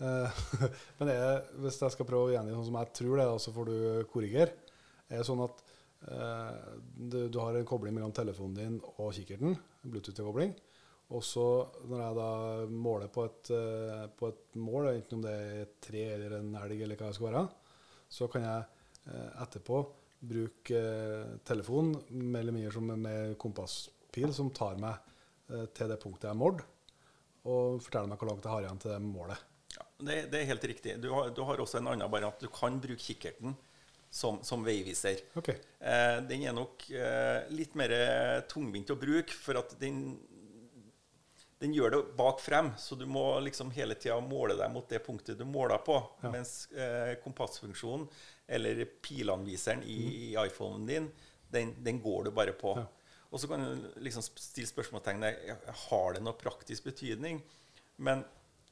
[0.00, 0.42] Eh,
[0.98, 3.70] men er, hvis jeg skal prøve å gjengi sånn som jeg tror det, så får
[3.70, 3.76] du
[4.12, 4.52] korrigere.
[5.06, 5.60] Er det sånn at
[6.10, 10.56] uh, du, du har en kobling mellom telefonen din og kikkerten, en Bluetooth-kobling.
[11.14, 11.44] Og så
[11.86, 12.30] når jeg da
[12.66, 16.56] måler på et, uh, på et mål, enten om det er et tre eller en
[16.64, 17.44] elg eller hva det skal være,
[18.18, 18.66] så kan jeg
[19.12, 19.84] uh, etterpå
[20.26, 20.80] bruke
[21.46, 25.12] telefonen mer eller mindre som med kompasspil som tar meg
[25.76, 26.64] til det punktet jeg har målt,
[27.46, 29.46] og forteller meg hvor langt jeg har igjen til det målet.
[29.76, 30.98] Ja, det, det er helt riktig.
[31.02, 32.40] Du har, du har også en annen variant.
[32.42, 33.56] Du kan bruke kikkerten
[34.10, 35.22] som, som veiviser.
[35.38, 35.50] Ok.
[35.52, 37.92] Eh, den er nok eh, litt mer
[38.50, 40.16] tungvint å bruke, for at den
[41.58, 45.00] den gjør det bak frem, så du må liksom hele tida måle deg mot det
[45.06, 45.96] punktet du måler på.
[46.28, 48.04] Mens eh, kompassfunksjonen,
[48.46, 51.08] eller pilanviseren i, i iPhonen din,
[51.48, 52.76] den, den går du bare på.
[53.36, 57.42] Og så kan du liksom stille spørsmålstegnet har det noe praktisk betydning.
[58.00, 58.24] Men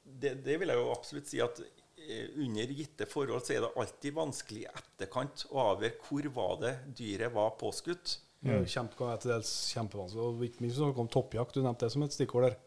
[0.05, 3.75] det, det vil jeg jo absolutt si at eh, under gitte forhold så er det
[3.83, 8.17] alltid vanskelig i etterkant å avgjøre hvor var det dyret var påskutt.
[8.45, 10.25] Det er kjempe, til dels kjempevanskelig.
[10.25, 11.57] Og ikke minst snakke om toppjakt.
[11.57, 12.59] Du nevnte det som et stikkord der.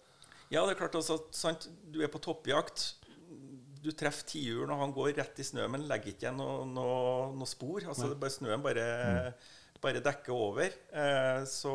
[0.49, 1.67] Ja, det er klart altså, sant?
[1.93, 2.87] Du er på toppjakt.
[3.83, 7.29] Du treffer tiuren, og han går rett i snø, men legger ikke igjen noe, noe,
[7.37, 7.85] noe spor.
[7.85, 8.87] Altså, det bare Snøen bare,
[9.81, 10.71] bare dekker over.
[10.91, 11.73] Eh, så,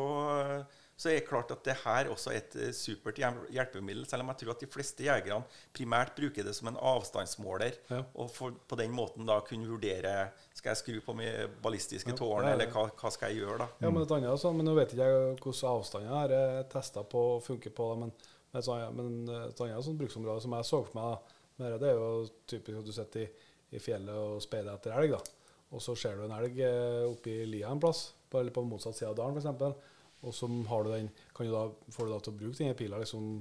[0.95, 4.31] så er det klart at det her også er et eh, supert hjelpemiddel, selv om
[4.33, 5.43] jeg tror at de fleste jegerne
[5.75, 8.01] primært bruker det som en avstandsmåler, Ja.
[8.15, 10.13] og for, på den måten da kunne vurdere
[10.53, 13.69] skal jeg skru på mitt ballistiske tårn, ja, eller hva, hva skal jeg gjøre, da.
[13.83, 17.03] Ja, men et annet sånn, men nå vet ikke jeg hvordan avstander her er testa
[17.03, 17.89] på og funker på.
[18.03, 18.13] Men,
[18.53, 22.27] men annet, men et annet sånn bruksområde som jeg så for meg, det er jo
[22.49, 23.31] typisk at du sitter i,
[23.73, 25.17] i fjellet og speider etter elg.
[25.17, 25.39] da.
[25.73, 28.97] Og så ser du en elg eh, oppi lia en plass, på, eller på motsatt
[28.97, 29.89] side av dalen f.eks.
[30.23, 32.77] Og så har du den, kan du da, får du da til å bruke denne
[32.79, 33.31] pila liksom,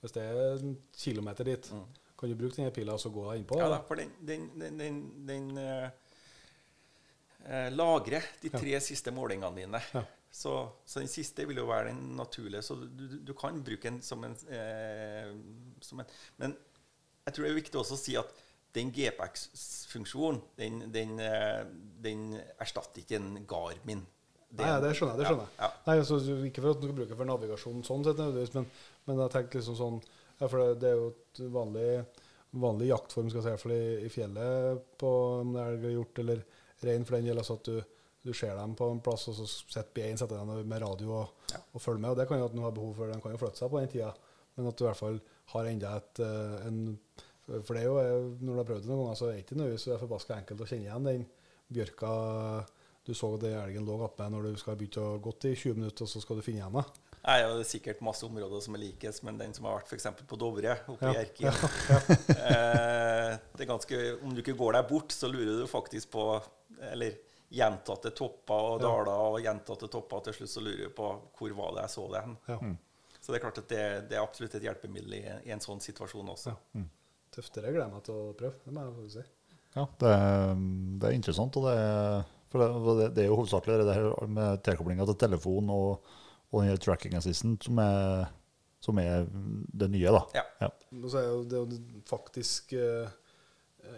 [0.00, 1.72] hvis det er en kilometer dit.
[2.20, 3.58] Kan du bruke denne pila og så gå deg innpå?
[3.58, 3.64] Mm.
[3.64, 3.82] Ja da?
[3.88, 4.46] for den, den,
[4.78, 6.16] den, den, eh,
[7.44, 9.82] eh, lagrer de tre siste målingene dine.
[9.96, 10.06] Ja.
[10.30, 10.54] Så,
[10.86, 12.62] så den siste vil jo være den naturlige.
[12.62, 15.32] Så du, du, du kan bruke den som en, eh,
[15.82, 16.54] som en Men
[17.26, 18.30] jeg tror det er viktig også å si at
[18.76, 21.64] den GPX-funksjonen, den, den, eh,
[22.04, 22.24] den
[22.62, 24.04] erstatter ikke en Garmin.
[24.58, 25.20] Nei, det skjønner jeg.
[25.20, 25.52] det skjønner jeg.
[25.58, 25.68] Ja, ja.
[25.86, 26.16] Nei, altså,
[26.48, 28.22] Ikke for at du skal bruke det for navigasjon, sånn sett,
[28.56, 28.66] men,
[29.06, 30.00] men jeg tenkte liksom sånn
[30.40, 31.86] ja, For det, det er jo et vanlig,
[32.64, 35.12] vanlig jaktform skal jeg si, i i, i fjellet, på
[35.44, 36.42] om det er elg eller hjort eller
[36.82, 39.46] rein, for den gjelder altså at du, du ser dem på en plass, og så
[39.52, 41.60] setter bein setter dem med radio og, Ja.
[41.70, 42.10] og følger med.
[42.10, 43.82] og Det kan jo at den har behov for, den kan jo flytte seg på
[43.84, 44.10] den tida,
[44.56, 45.20] men at du i hvert fall
[45.54, 46.80] har enda et eh, en,
[47.50, 49.44] For det er jo, eh, når du har prøvd det noen ganger, så er det
[49.44, 51.28] ikke noe så forbaska enkelt å kjenne igjen den
[51.70, 52.10] bjørka
[53.06, 56.06] du så det elgen lå oppe når du skal begynne å gått i 20 minutter,
[56.06, 56.84] og så skal du finne igjen det.
[57.20, 59.90] Nei, ja, det er sikkert masse områder som er likes, men den som har vært
[59.92, 60.06] f.eks.
[60.28, 61.50] på Dovre, oppe i Ja, Erkin
[62.36, 66.24] eh, det er ganske, Om du ikke går deg bort, så lurer du faktisk på
[66.92, 67.18] Eller
[67.50, 70.22] gjentatte topper og daler og gjentatte topper.
[70.28, 72.36] Til slutt så lurer du på hvor var det jeg så det hen.
[72.46, 72.58] Ja.
[73.20, 75.82] Så det er klart at det, det er absolutt et hjelpemiddel i, i en sånn
[75.82, 76.54] situasjon også.
[76.54, 76.84] Ja.
[77.34, 77.54] Tøft.
[77.54, 78.56] Det gleder jeg meg til å prøve.
[78.64, 79.24] Det må jeg faktisk si.
[79.76, 80.64] Ja, det, er-
[81.00, 81.56] det er interessant.
[81.60, 85.70] Og det, er- for det, det, er jo hovedsakelig det her med tilkoblinga til telefon
[85.70, 86.08] og,
[86.50, 88.24] og den tracking assistant som er,
[88.82, 90.10] som er det nye.
[90.16, 90.24] da.
[90.34, 90.44] Ja.
[90.64, 90.70] Ja.
[90.98, 93.12] Og så er jo det jo faktisk eh,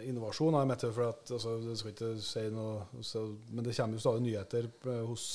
[0.05, 0.53] innovasjon.
[0.59, 4.05] Jeg mente for at, altså, jeg skal ikke si noe, så, men det kommer jo
[4.05, 5.25] stadig nyheter eh, hos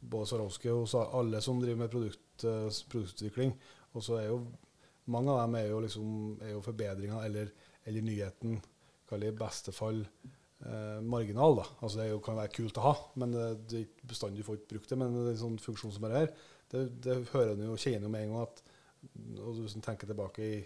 [0.00, 3.54] både Swarovski og hos alle som driver med produkt, eh, produktutvikling.
[3.94, 4.40] Og så er jo
[5.10, 6.10] mange av dem er jo, liksom,
[6.52, 7.50] jo forbedringer eller,
[7.88, 8.60] eller nyheten,
[9.10, 11.58] kall det i beste fall eh, marginal.
[11.60, 11.66] da.
[11.80, 14.92] Altså Det jo, kan være kult å ha, men det, det er bestandig ikke brukt
[14.92, 15.00] det.
[15.00, 16.34] Men det er en sånn funksjon som er her,
[16.70, 18.64] det, det hører en jo kjenner jo med en gang at
[19.40, 20.56] og du en tenker tilbake i,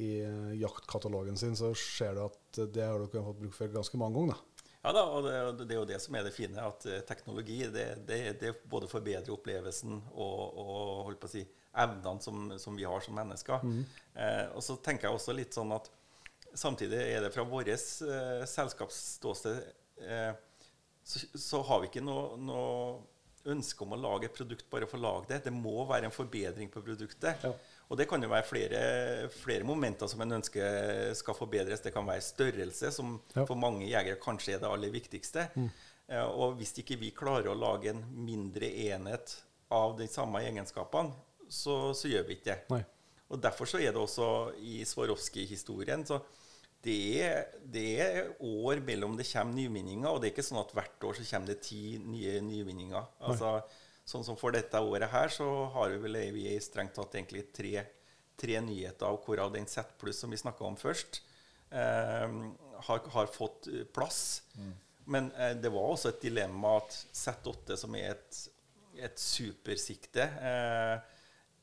[0.00, 3.98] i eh, jaktkatalogen sin, så ser du at det har kunnet fått bruk for ganske
[4.00, 4.38] mange ganger.
[4.38, 4.51] da.
[4.82, 7.60] Ja da, og det, det er jo det som er det fine, at eh, teknologi
[7.70, 12.76] det, det, det både forbedrer opplevelsen og, og holdt på å si, evnene som, som
[12.76, 13.62] vi har som mennesker.
[14.14, 15.86] Eh, og så tenker jeg også litt sånn at
[16.52, 19.62] samtidig er det fra vårt eh, selskapsståsted
[20.04, 20.32] eh,
[21.02, 22.74] så, så har vi ikke noe, noe
[23.54, 25.40] ønske om å lage et produkt bare for å lage det.
[25.48, 27.42] Det må være en forbedring på produktet.
[27.42, 27.54] Ja.
[27.92, 28.82] Og det kan jo være flere,
[29.36, 31.82] flere momenter som en ønsker skal forbedres.
[31.84, 33.44] Det kan være størrelse, som Ja.
[33.44, 35.44] for mange jegere kanskje er det aller viktigste.
[36.08, 39.36] Eh, og hvis ikke vi klarer å lage en mindre enhet
[39.70, 41.12] av de samme egenskapene,
[41.52, 42.58] så, så gjør vi ikke det.
[42.72, 42.84] Nei.
[43.30, 46.18] Og Derfor så er det også i Swarovski-historien så
[46.82, 50.72] det er, det er år mellom det kommer nyvinninger, og det er ikke sånn at
[50.74, 53.04] hvert år så kommer det ti nye nyvinninger.
[53.20, 53.52] Altså,
[54.04, 57.84] sånn som for dette året her, så har vi vel vi strengt tatt egentlig tre,
[58.38, 61.22] tre nyheter, av hvorav den Z pluss som vi snakka om først,
[61.70, 62.38] eh,
[62.88, 64.42] har, har fått plass.
[64.54, 64.72] plass.
[65.04, 68.38] Men eh, det var også et dilemma at Z8, som er et,
[69.08, 71.18] et supersikte, eh,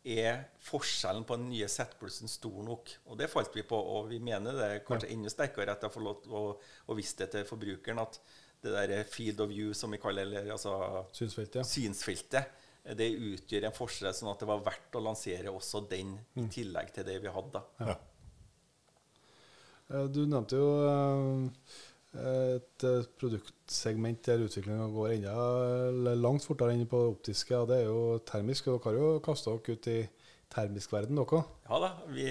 [0.09, 2.91] er forskjellen på den nye Z-plussen stor nok?
[3.11, 6.05] Og det falt vi på, og vi mener det kanskje enda sterkere at jeg får
[6.05, 6.43] lov til å,
[6.87, 8.19] å vise det til forbrukeren, at
[8.63, 10.73] det der field of view, som vi kaller eller altså
[11.15, 11.65] synsfeltet.
[11.65, 12.49] synsfeltet,
[12.97, 16.91] det utgjør en forskjell, sånn at det var verdt å lansere også den i tillegg
[16.95, 17.61] til det vi hadde.
[17.83, 17.95] Ja.
[19.89, 21.43] Eh, Du nevnte jo eh,
[22.19, 27.57] et eh, produktsegment der utviklinga går enda langt fortere enn på det optiske.
[27.57, 28.67] og Det er jo termisk.
[28.67, 29.99] og Dere har jo kasta dere ut i
[30.49, 31.43] termisk verden, dere?
[31.69, 31.91] Ja da.
[32.09, 32.25] Vi,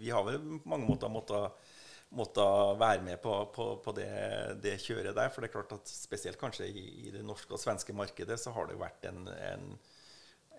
[0.00, 1.52] vi har vel på mange måter måttet,
[2.16, 4.08] måttet være med på, på, på det,
[4.64, 5.30] det, kjøret der.
[5.32, 8.54] For det er klart at spesielt kanskje i, i det norske og svenske markedet så
[8.56, 9.70] har det jo vært en, en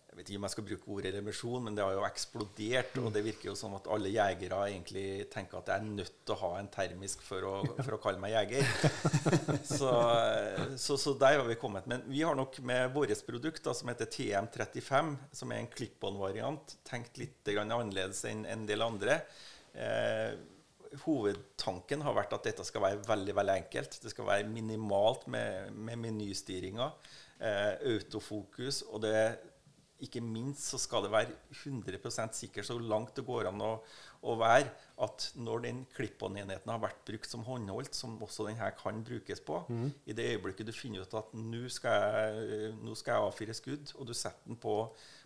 [0.10, 2.96] jeg vet ikke om jeg skal bruke ordet revolusjon, men det har jo eksplodert.
[2.98, 6.34] Og det virker jo som at alle jegere egentlig tenker at jeg er nødt til
[6.34, 8.66] å ha en termisk for å, for å kalle meg jeger.
[9.78, 9.94] så,
[10.82, 11.86] så, så, der har vi kommet.
[11.88, 16.80] Men vi har nok med vårt produkt, da, som heter TM35, som er en clip-on-variant,
[16.90, 19.22] tenkt litt annerledes enn en del andre.
[19.78, 20.34] Eh,
[21.04, 24.00] hovedtanken har vært at dette skal være veldig veldig enkelt.
[24.04, 26.94] Det skal være minimalt med, med menystyringer.
[27.40, 28.82] Eh, autofokus.
[28.92, 29.16] Og det
[30.04, 33.72] ikke minst så skal det være 100% sikkert så langt det går an å,
[34.28, 34.72] å være,
[35.04, 39.60] at når den klipp-on-enheten har vært brukt som håndholdt, som også denne kan brukes på,
[39.68, 39.90] mm.
[40.08, 43.94] i det øyeblikket du finner ut at nå skal, jeg, nå skal jeg avfyre skudd,
[43.98, 44.78] og du setter den på,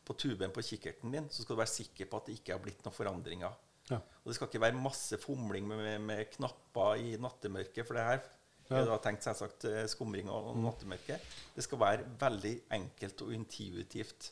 [0.06, 2.66] på tuben på kikkerten din, så skal du være sikker på at det ikke har
[2.66, 3.62] blitt noen forandringer.
[3.90, 4.00] Ja.
[4.00, 7.86] Og Det skal ikke være masse fomling med, med, med knapper i nattemørket.
[7.88, 8.24] for det her
[8.70, 8.80] ja.
[8.80, 10.64] Jeg har tenkt selvsagt eh, skumring og, og mm.
[10.64, 11.20] nattemørke.
[11.56, 14.32] Det skal være veldig enkelt og intuitivt.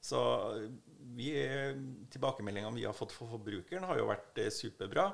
[0.00, 0.18] Så
[1.16, 1.30] vi,
[2.12, 5.10] tilbakemeldingene vi har fått for forbrukeren, har jo vært eh, superbra.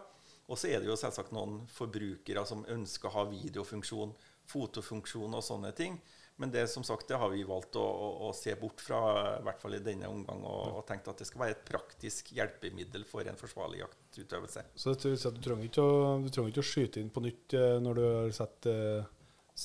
[0.51, 4.15] Og så er det jo selvsagt noen forbrukere som ønsker å ha videofunksjon,
[4.53, 5.99] fotofunksjon og sånne ting.
[6.41, 9.01] Men det som sagt, det har vi valgt å, å, å se bort fra,
[9.39, 12.33] i hvert fall i denne omgang, og, og, tenkt at det skal være et praktisk
[12.35, 14.65] hjelpemiddel for en forsvarlig jaktutøvelse.
[14.75, 17.77] Så du, du, trenger ikke å, du trenger ikke å skyte inn på nytt eh,
[17.85, 18.73] når du, har sett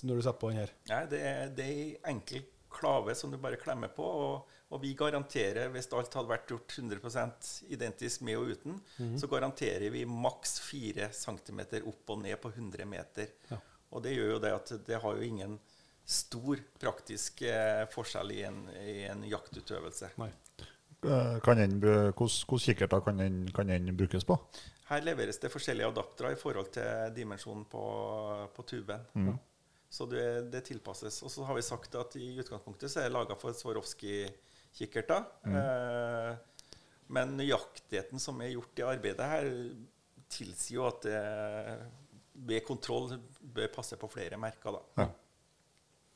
[0.03, 0.75] når du setter på den her?
[0.91, 2.45] Nei, det er, det er enkel
[2.77, 4.05] klave som du bare klemmer på.
[4.05, 9.05] og og vi garanterer, hvis alt hadde vært gjort 100% identisk med og uten, mm
[9.05, 9.19] -hmm.
[9.19, 13.27] så garanterer vi maks 4 cm opp og ned på 100 meter.
[13.49, 13.57] Ja.
[13.91, 15.59] Og det gjør jo det at det har jo ingen
[16.07, 20.13] stor praktisk eh, forskjell i en, i en jaktutøvelse.
[20.21, 20.29] Nei.
[21.03, 24.37] Eh, kan den, hvordan kikkerter kan den, kan den brukes på?
[24.87, 27.83] Her leveres det forskjellige adaptere i forhold til dimensjonen på,
[28.55, 29.03] på tuben.
[29.19, 29.35] Mm.
[29.91, 31.19] Så det, det, tilpasses.
[31.27, 34.23] Og så har vi sagt at i utgangspunktet så er det laga for Swarovski
[34.79, 35.27] kikkerter.
[35.43, 35.59] Mm.
[35.59, 36.71] Eh,
[37.17, 39.53] men nøyaktigheten som er gjort i arbeidet her,
[40.31, 41.21] tilsier jo at det
[42.47, 44.75] ved kontroll bør passe på flere merker.
[44.75, 45.03] da.
[45.03, 45.11] Ja.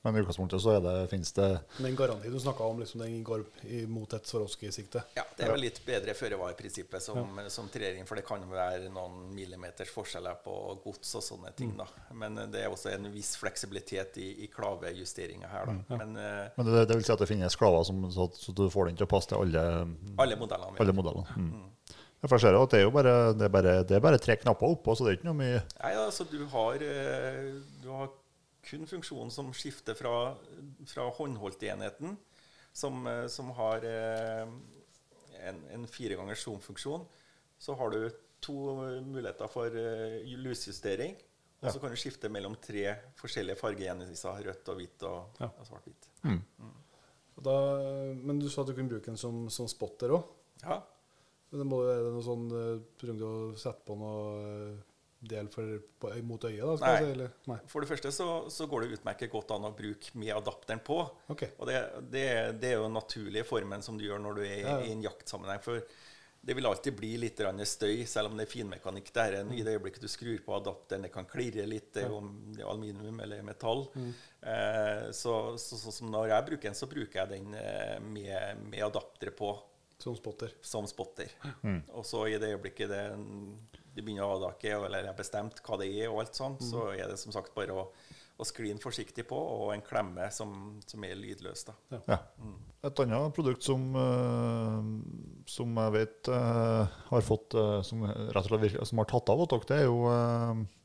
[0.03, 3.43] Men i utgangspunktet så det, finnes det Den garantien du snakka om, liksom, den går
[3.87, 5.03] mot et Swarovski-sikte?
[5.13, 7.49] Ja, det er vel litt bedre føre-var-prinsippet som, ja.
[7.53, 8.07] som trer inn.
[8.09, 11.75] For det kan være noen millimeters forskjeller på gods og sånne ting.
[11.75, 11.83] Mm.
[11.83, 12.07] da.
[12.17, 15.69] Men det er også en viss fleksibilitet i, i klavejusteringa her.
[15.69, 15.77] da.
[15.77, 16.01] Mm.
[16.01, 18.65] Men, uh, Men det, det, vil si at det finnes klaver som, så, så, du
[18.73, 19.67] får den til å passe til alle,
[20.17, 20.81] alle modellene?
[20.81, 21.37] Alle modellene.
[21.37, 21.53] Mm.
[21.59, 21.69] mm.
[22.21, 24.75] Jeg ser at det er jo bare, det er bare, det er bare tre knapper
[24.75, 27.47] oppå, så det er ikke noe mye Nei, altså du har, eh,
[27.81, 28.11] du har
[28.65, 30.35] kun funksjonen som skifter fra,
[30.87, 32.17] fra håndholdtenheten,
[32.73, 34.45] som, eh, som har eh,
[35.47, 37.05] en, en fire ganger zoom-funksjon.
[37.57, 38.05] Så har du
[38.41, 38.57] to
[39.05, 41.13] muligheter for uh, lusjustering.
[41.61, 41.81] Og så ja.
[41.83, 42.87] kan du skifte mellom tre
[43.19, 44.39] forskjellige fargegjenviser.
[44.47, 45.49] Rødt og hvitt og, ja.
[45.51, 46.07] og svart-hvitt.
[46.25, 46.39] Mm.
[46.57, 46.71] Mm.
[48.25, 50.25] Men du sa at du kunne bruke den som, som spotter òg?
[50.63, 50.79] Ja.
[51.51, 52.47] Men det må, er det noe sånn,
[52.97, 54.73] Prøvde du å sette på noe
[55.21, 56.61] del for, på, mot øyet?
[56.65, 57.13] da, Nei.
[57.13, 57.57] Si, Nei.
[57.69, 61.01] For det første så, så, går det utmerket godt an å bruke med adapteren på.
[61.33, 61.53] Okay.
[61.59, 62.25] Og det, det,
[62.61, 64.79] det, er jo den naturlige formen som du gjør når du er ja.
[64.81, 65.61] i en jaktsammenheng.
[65.63, 65.85] For
[66.41, 69.11] det vil alltid bli litt støy, selv om det er finmekanikk.
[69.13, 69.51] Det er mm.
[69.53, 72.63] I det øyeblikket du skrur på adapteren, det kan klirre litt, det er om det
[72.63, 73.85] er aluminium eller metall.
[73.93, 74.07] Mm.
[74.41, 78.87] Eh, så, så, så, når jeg bruker den, så bruker jeg den eh, med, med
[78.87, 79.53] adaptere på.
[80.01, 80.55] Som spotter.
[80.65, 81.29] Som spotter.
[81.61, 81.83] Mm.
[81.93, 83.03] Og så i det øyeblikket det
[83.95, 86.69] de begynner å avdekke, eller har bestemt hva det er, og alt sånt, mm.
[86.69, 87.87] så er det som sagt bare å,
[88.41, 90.53] å skli den forsiktig på, og en klemme som,
[90.87, 91.65] som er lydløs.
[91.67, 91.75] Da.
[91.93, 91.99] Ja.
[92.09, 92.17] Ja.
[92.41, 92.57] Mm.
[92.81, 94.79] Et annet produkt som, uh,
[95.45, 99.43] som jeg vet uh, har fått uh, som, rett og slett, som har tatt av
[99.43, 99.99] hos dere, det er jo,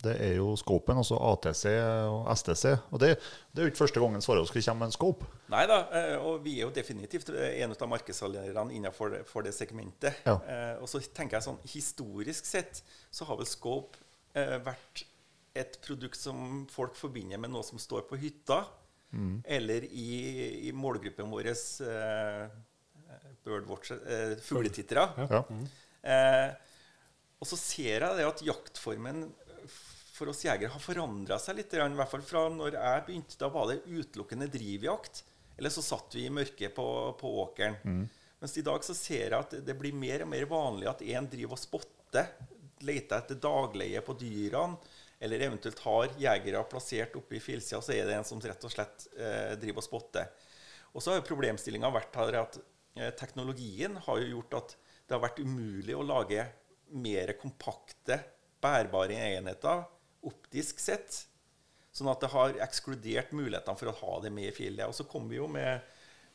[0.05, 1.65] det er jo scopen, altså ATC
[2.13, 2.67] og STC.
[2.93, 5.33] Og det, det er jo ikke første gangen Swarovski kommer med en scope.
[5.55, 5.81] Nei da,
[6.21, 10.21] og vi er jo definitivt en av markedssalgerne innenfor det, det segmentet.
[10.29, 10.37] Ja.
[10.83, 12.83] Og så tenker jeg sånn, historisk sett
[13.15, 14.05] så har vel scope
[14.67, 15.07] vært
[15.61, 18.63] et produkt som folk forbinder med noe som står på hytta.
[19.17, 19.43] Mm.
[19.45, 22.47] Eller i, i, målgruppen vår eh,
[23.47, 25.07] eh, fugletittere.
[25.31, 25.43] Ja.
[25.49, 25.67] Mm.
[26.03, 26.49] Eh,
[27.37, 29.27] og så ser jeg det at jaktformen
[30.17, 31.75] for oss jegere har forandra seg litt.
[31.77, 33.41] I hvert fall fra når jeg begynte.
[33.41, 35.25] Da var det utelukkende drivjakt.
[35.57, 36.87] Eller så satt vi i mørket på,
[37.21, 37.77] på åkeren.
[37.85, 38.05] Mm.
[38.41, 41.29] Mens i dag så ser jeg at det blir mer og mer vanlig at én
[41.33, 42.33] driver og spotter.
[42.85, 44.77] Leter etter dagleie på dyrene
[45.19, 48.73] eller eventuelt har jegere plassert oppe i fjellsida, så er det en som rett og
[48.73, 50.29] slett eh, driver og spotter.
[50.93, 52.59] Og så har jo problemstillinga vært her at
[52.97, 56.45] eh, teknologien har jo gjort at det har vært umulig å lage
[56.97, 58.19] mer kompakte,
[58.63, 59.85] bærbare enheter
[60.27, 61.23] optisk sett.
[61.95, 64.89] Sånn at det har ekskludert mulighetene for å ha det med i fjellet.
[64.89, 65.85] Og så kommer vi jo med,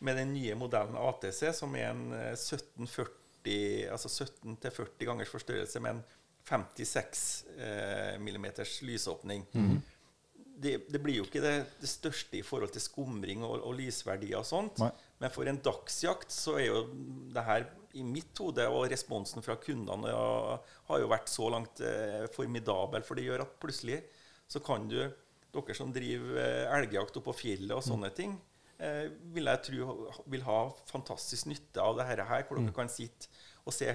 [0.01, 5.97] med den nye modellen ATC, som er en eh, 1740, altså 17-40 gangers forstørrelse med
[5.97, 6.03] en
[6.47, 8.37] 56 eh, mm
[8.87, 9.45] lysåpning.
[10.61, 14.37] Det, det blir jo ikke det, det største i forhold til skumring og, og lysverdier
[14.37, 14.81] og sånt.
[14.83, 14.91] Nei.
[15.21, 16.83] Men for en dagsjakt så er jo
[17.33, 17.65] det her
[17.97, 23.03] i mitt hode, og responsen fra kundene har jo vært så langt eh, formidabel.
[23.05, 23.99] For det gjør at plutselig
[24.51, 25.01] så kan du
[25.51, 28.37] Dere som driver eh, elgjakt oppå fjellet og sånne ting,
[28.79, 29.95] eh, vil jeg tro
[30.31, 33.27] vil ha fantastisk nytte av det her, hvor dere kan sitte
[33.65, 33.91] og se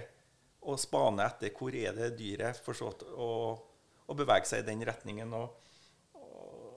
[0.66, 3.62] og spane etter hvor er det dyret for så og,
[4.06, 5.32] og bevege seg i den retningen.
[5.36, 5.62] og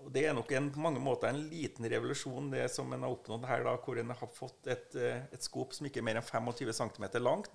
[0.10, 3.14] og Det er nok en, på mange måter en liten revolusjon, det som en har
[3.14, 6.18] oppnådd her, da, hvor en har fått et, eh, et skop som ikke er mer
[6.18, 7.54] enn 25 cm langt,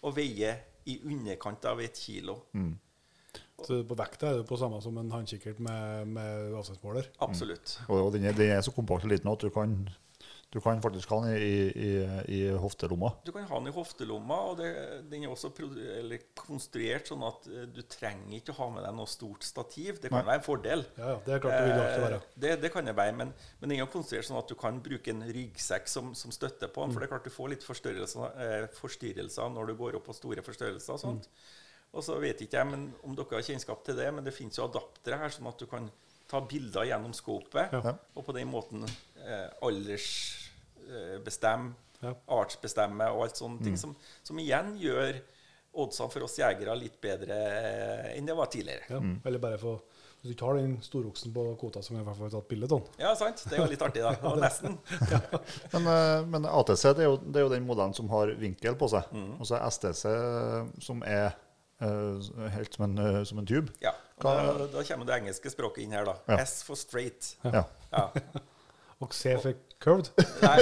[0.00, 2.38] og veier i underkant av et kilo.
[3.64, 7.10] Så på vekta er det på samme som en håndkikkert med, med avstandsmåler.
[7.26, 7.76] Absolutt.
[7.88, 9.76] Og, og den, er, den er så kompakt og liten at du kan,
[10.54, 11.88] du kan faktisk ha den i, i,
[12.30, 13.08] i hoftelomma.
[13.26, 14.68] Du kan ha den i hoftelomma, og det,
[15.10, 18.94] den er også eller konstruert sånn at eh, du trenger ikke å ha med deg
[18.94, 19.98] noe stort stativ.
[19.98, 20.28] Det kan Nei.
[20.30, 20.84] være en fordel.
[20.94, 22.20] Ja, ja, det er klart det vil alltid være.
[22.22, 24.78] Eh, Det, det kan det være, men, men den er konstruert sånn at du kan
[24.84, 26.94] bruke en ryggsekk som, som støtte på den.
[26.94, 30.14] For det er klart du får litt forstyrrelser, eh, forstyrrelser når du går opp på
[30.22, 30.94] store forstørrelser.
[30.94, 31.28] og sånt.
[31.94, 34.56] Og så vet ikke jeg men om dere har kjennskap til det, men det finnes
[34.58, 35.90] jo adaptere her, sånn at du kan
[36.30, 37.92] ta bilder gjennom skopet, Ja.
[38.16, 38.82] og på den måten
[39.20, 39.50] eh,
[40.88, 41.74] aldersbestemme,
[42.04, 42.10] Ja.
[42.36, 45.20] artsbestemme og alt sånne ting, som, som igjen gjør
[45.74, 48.84] oddsene for oss jegere litt bedre eh, enn det var tidligere.
[48.90, 49.00] Ja.
[49.24, 49.80] Eller bare for
[50.20, 52.68] Hvis du ikke har den storoksen på kvota, som jeg i hvert fall tatt bilde
[52.72, 52.86] av.
[53.00, 53.42] Ja, sant?
[53.44, 54.12] Det er jo litt artig, da.
[54.30, 54.78] Og nesten.
[55.74, 58.76] Men, eh, men ATC det er, jo, det er jo den modellen som har vinkel
[58.80, 59.10] på seg.
[59.12, 59.34] Mm.
[59.36, 60.04] Og så er STC
[60.84, 61.34] som er
[61.82, 62.22] Uh,
[62.54, 63.72] helt som en, uh, som en tube.
[63.82, 63.90] Ja.
[64.22, 66.14] Og da, da kommer det engelske språket inn her, da.
[66.30, 66.36] Ja.
[66.46, 67.32] S for straight.
[67.42, 67.64] Ja.
[67.90, 68.04] Ja.
[69.02, 70.10] Og C for curved.
[70.42, 70.58] Nei,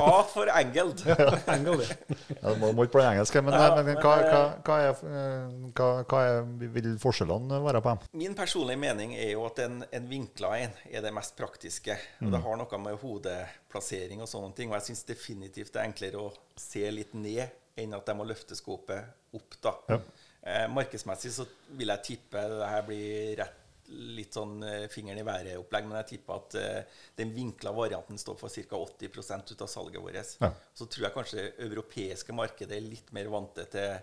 [0.00, 1.02] A for angled.
[1.06, 1.96] ja, det.
[2.40, 5.02] Ja, må, må ikke bli engelsk, men, Ja, men, men, hva, eh, hva, hva, er,
[5.10, 6.38] eh, hva, hva er,
[6.76, 8.06] vil forskjellene være på dem?
[8.22, 11.98] Min personlige mening er jo at en, en vinkla en er det mest praktiske.
[12.22, 14.72] Og det har noe med hodeplassering og sånne ting.
[14.72, 18.26] Og jeg syns definitivt det er enklere å se litt ned enn at jeg må
[18.28, 19.58] løfte skåpet opp.
[19.60, 19.74] da.
[19.90, 20.00] Ja.
[20.44, 23.60] Eh, markedsmessig så vil jeg tippe det her blir rett
[23.94, 28.36] litt sånn eh, fingeren i været-opplegg, men jeg tipper at uh, den vinkla varianten står
[28.40, 28.80] for ca.
[28.80, 30.34] 80 ut av salget vårt.
[30.40, 30.50] Ja.
[30.74, 33.96] Så tror jeg kanskje det europeiske markedet er litt mer vante til,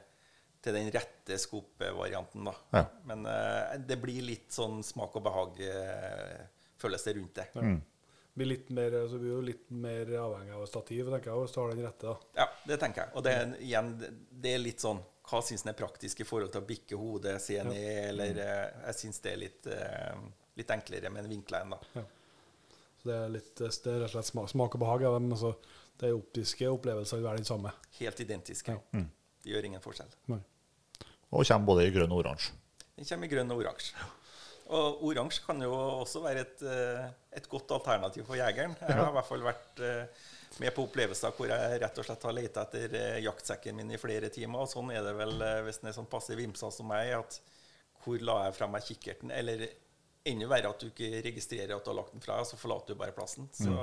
[0.62, 2.46] til den rette skopvarianten.
[2.50, 2.56] da.
[2.78, 2.84] Ja.
[3.12, 7.48] Men uh, det blir litt sånn smak og behag-følelse rundt det.
[7.56, 7.78] Ja.
[8.34, 11.58] Blir litt mer, så blir jo litt mer avhengig av stativ, tenker jeg, hvis du
[11.60, 12.14] har den rette.
[12.14, 12.44] da.
[12.44, 13.16] Ja, det tenker jeg.
[13.20, 13.90] Og det, er- igjen,
[14.32, 15.02] det er litt sånn
[15.32, 18.82] Hva syns han er praktisk i forhold til å bikke hodet, se ned, eller mm.
[18.90, 20.18] Jeg syns det er litt, eh,
[20.60, 22.04] litt enklere med en vinkla en, da.
[23.02, 25.06] Så det er, litt, det er rett og slett smak, smak og behag.
[25.08, 25.54] Ja, men altså,
[26.04, 27.72] de optiske opplevelsene vil være den samme.
[27.98, 28.76] Helt identiske.
[28.76, 29.06] Ja.
[29.42, 30.12] Det gjør ingen forskjell.
[30.30, 30.42] Nei.
[31.32, 32.54] Og kommer både i grønn og oransje.
[33.00, 34.10] Den kommer i grønn og oransje.
[34.72, 37.08] Og oransje kan jo også være et, eh,
[37.40, 38.76] et godt alternativ for jegeren.
[38.80, 40.22] Jeg har i hvert fall vært eh,
[40.64, 44.00] med på opplevelser hvor jeg rett og slett har leita etter eh, jaktsekken min i
[44.00, 44.64] flere timer.
[44.64, 45.36] Og sånn er det vel
[45.68, 47.40] hvis den er sånn passe vimsa som meg, at
[48.06, 49.34] hvor la jeg fra meg kikkerten?
[49.36, 49.66] Eller
[50.26, 52.94] enda verre at du ikke registrerer at du har lagt den fra deg, så forlater
[52.96, 53.50] du bare plassen.
[53.58, 53.74] Så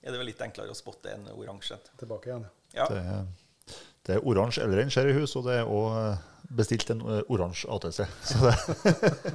[0.00, 1.76] er det vel litt enklere å spotte en oransje.
[2.00, 2.46] Tilbake igjen.
[2.74, 2.86] Ja.
[2.90, 6.18] Det, er- det er oransje eller en sherryhus, og det er òg
[6.50, 8.00] bestilt en eh, oransje ATC.
[8.28, 8.54] Så det,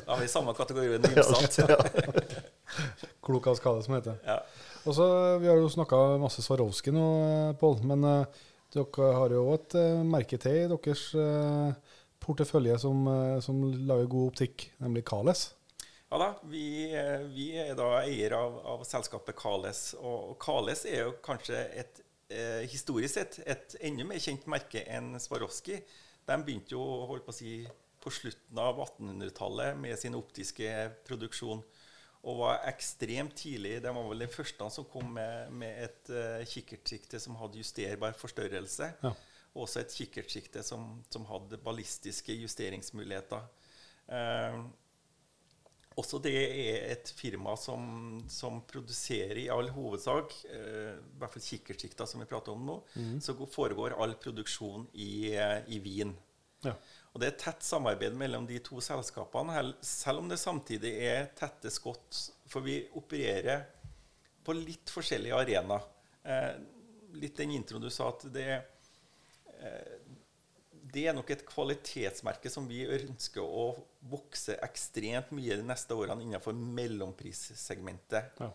[0.06, 1.78] Da er vi samme kategori vimsete.
[3.26, 4.20] Klok av skade, som heter.
[4.26, 4.40] Ja.
[4.86, 5.08] Og så,
[5.42, 7.82] Vi har jo snakka masse Swarovski nå, eh, Pål.
[7.88, 8.46] Men uh,
[8.76, 11.72] dere har jo et uh, merke til i deres uh,
[12.22, 13.06] portefølje som,
[13.44, 15.52] som lager god optikk, nemlig Kales.
[16.10, 16.90] Ja da, vi,
[17.36, 19.92] vi er da eier av, av selskapet Kales.
[20.00, 24.84] Og og Kales er jo kanskje et eh, historisk sett et enda mer kjent merke
[24.90, 25.80] enn Swarovski.
[26.26, 27.56] De begynte jo holdt på å si,
[28.02, 30.70] på slutten av 1800-tallet med sin optiske
[31.08, 31.64] produksjon.
[32.26, 33.78] Og var ekstremt tidlig.
[33.86, 38.18] De var vel de første som kom med, med et uh, kikkertsikte som hadde justerbar
[38.18, 38.90] forstørrelse.
[39.04, 39.12] Ja.
[39.54, 43.46] Og også et kikkertsikte som, som hadde ballistiske justeringsmuligheter.
[44.12, 44.58] Eh,
[45.96, 51.46] også det er et firma som, som produserer i all hovedsak, eh, i hvert fall
[51.46, 52.78] kikkertsikta som vi prater om nå,
[53.24, 56.12] så foregår all produksjon i, eh, i Wien.
[56.66, 56.76] Ja.
[57.16, 61.72] Og det er tett samarbeid mellom de to selskapene, selv om det samtidig er tette
[61.72, 62.26] skott.
[62.52, 63.64] For vi opererer
[64.44, 65.86] på litt forskjellige arenaer.
[66.28, 66.52] Eh,
[67.22, 68.50] litt den introen du sa, at det,
[69.62, 69.96] eh,
[70.96, 73.68] det er nok et kvalitetsmerke som vi ønsker å
[74.08, 78.40] vokse ekstremt mye de neste årene innenfor mellomprissegmentet.
[78.40, 78.52] Ja.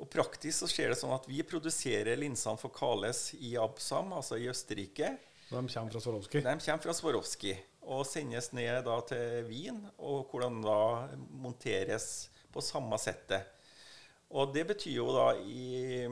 [0.00, 4.38] Og Praktisk så skjer det sånn at vi produserer linsene for Kales i Absam, altså
[4.40, 5.12] i Østerrike.
[5.50, 6.40] De kommer fra Swarovski.
[6.40, 7.54] De kommer fra Swarovski
[7.90, 10.80] og sendes ned da til Wien, og hvordan da
[11.42, 13.48] monteres på samme settet.
[14.30, 16.06] Og det betyr jo da i,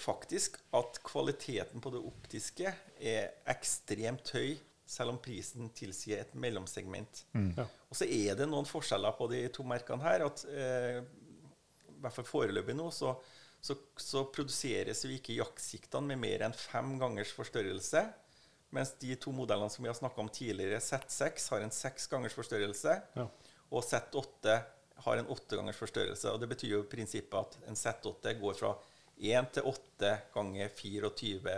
[0.00, 4.56] faktisk at kvaliteten på det optiske er ekstremt høy,
[4.88, 7.24] selv om prisen tilsier et mellomsegment.
[7.36, 7.66] Ja.
[7.88, 10.24] Og så er det noen forskjeller på de to merkene her.
[10.24, 11.02] at eh,
[11.88, 13.12] i hvert fall foreløpig nå, så,
[13.60, 18.06] så, så produseres jo ikke jaktsiktene med mer enn fem gangers forstørrelse.
[18.76, 22.36] Mens de to modellene som vi har snakka om tidligere, Z6 har en seks gangers
[22.36, 22.96] forstørrelse.
[23.16, 23.26] Ja.
[23.68, 24.56] Og Z8
[25.04, 26.32] har en åtte gangers forstørrelse.
[26.32, 28.72] Og det betyr jo i prinsippet at en Z8 går fra
[29.18, 31.54] 1 til 8 ganger 24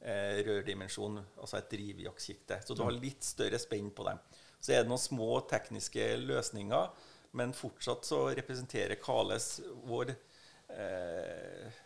[0.00, 2.60] eh, rørdimensjon, altså et drivjaktsjikte.
[2.64, 4.20] Så du har litt større spenn på dem.
[4.60, 6.90] Så er det noen små tekniske løsninger,
[7.38, 11.80] men fortsatt så representerer Kales vår eh,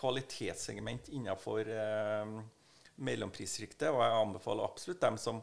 [0.00, 2.34] kvalitetssegment innenfor eh,
[3.00, 3.88] mellomprissjiktet.
[3.90, 5.40] Og jeg anbefaler absolutt dem som,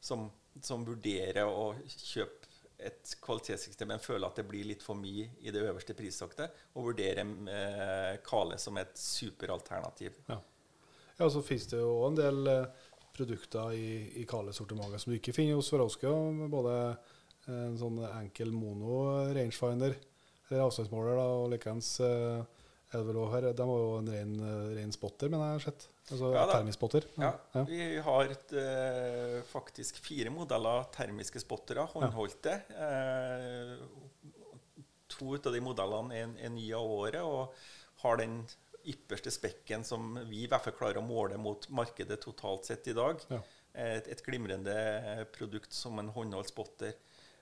[0.00, 0.28] som,
[0.62, 2.48] som vurderer å kjøpe
[2.80, 6.90] et kvalitetssjikte, men føler at det blir litt for mye i det øverste prissaktet, og
[6.90, 10.16] vurderer eh, Kale som et superalternativ.
[10.30, 10.38] Ja.
[11.20, 13.88] Ja, så finnes det jo en del eh, produkter i,
[14.22, 16.10] i Kale-sortimentet som du ikke finner hos Swarovski.
[16.52, 16.74] Både
[17.50, 19.02] en sånn enkel mono
[19.34, 19.94] rangefinder,
[20.48, 22.42] eller avstandsmåler, da, og likeens eh,
[22.90, 25.56] er det vel også her, De har jo en ren, eh, ren spotter, men jeg
[25.56, 25.86] har sett.
[26.10, 27.06] Altså Ja termispotter.
[27.22, 27.64] Ja, Ja.
[27.68, 32.56] Vi har et, eh, faktisk fire modeller termiske spottere, håndholdte.
[32.74, 33.76] Eh,
[35.10, 37.54] to av de modellene er, er nye av året og
[38.02, 38.40] har den
[38.88, 42.94] ypperste spekken som vi i hvert fall klarer å måle mot markedet totalt sett i
[42.96, 43.20] dag.
[43.28, 43.40] Ja.
[43.74, 46.94] Et, et glimrende eh, produkt som en håndholdt spotter.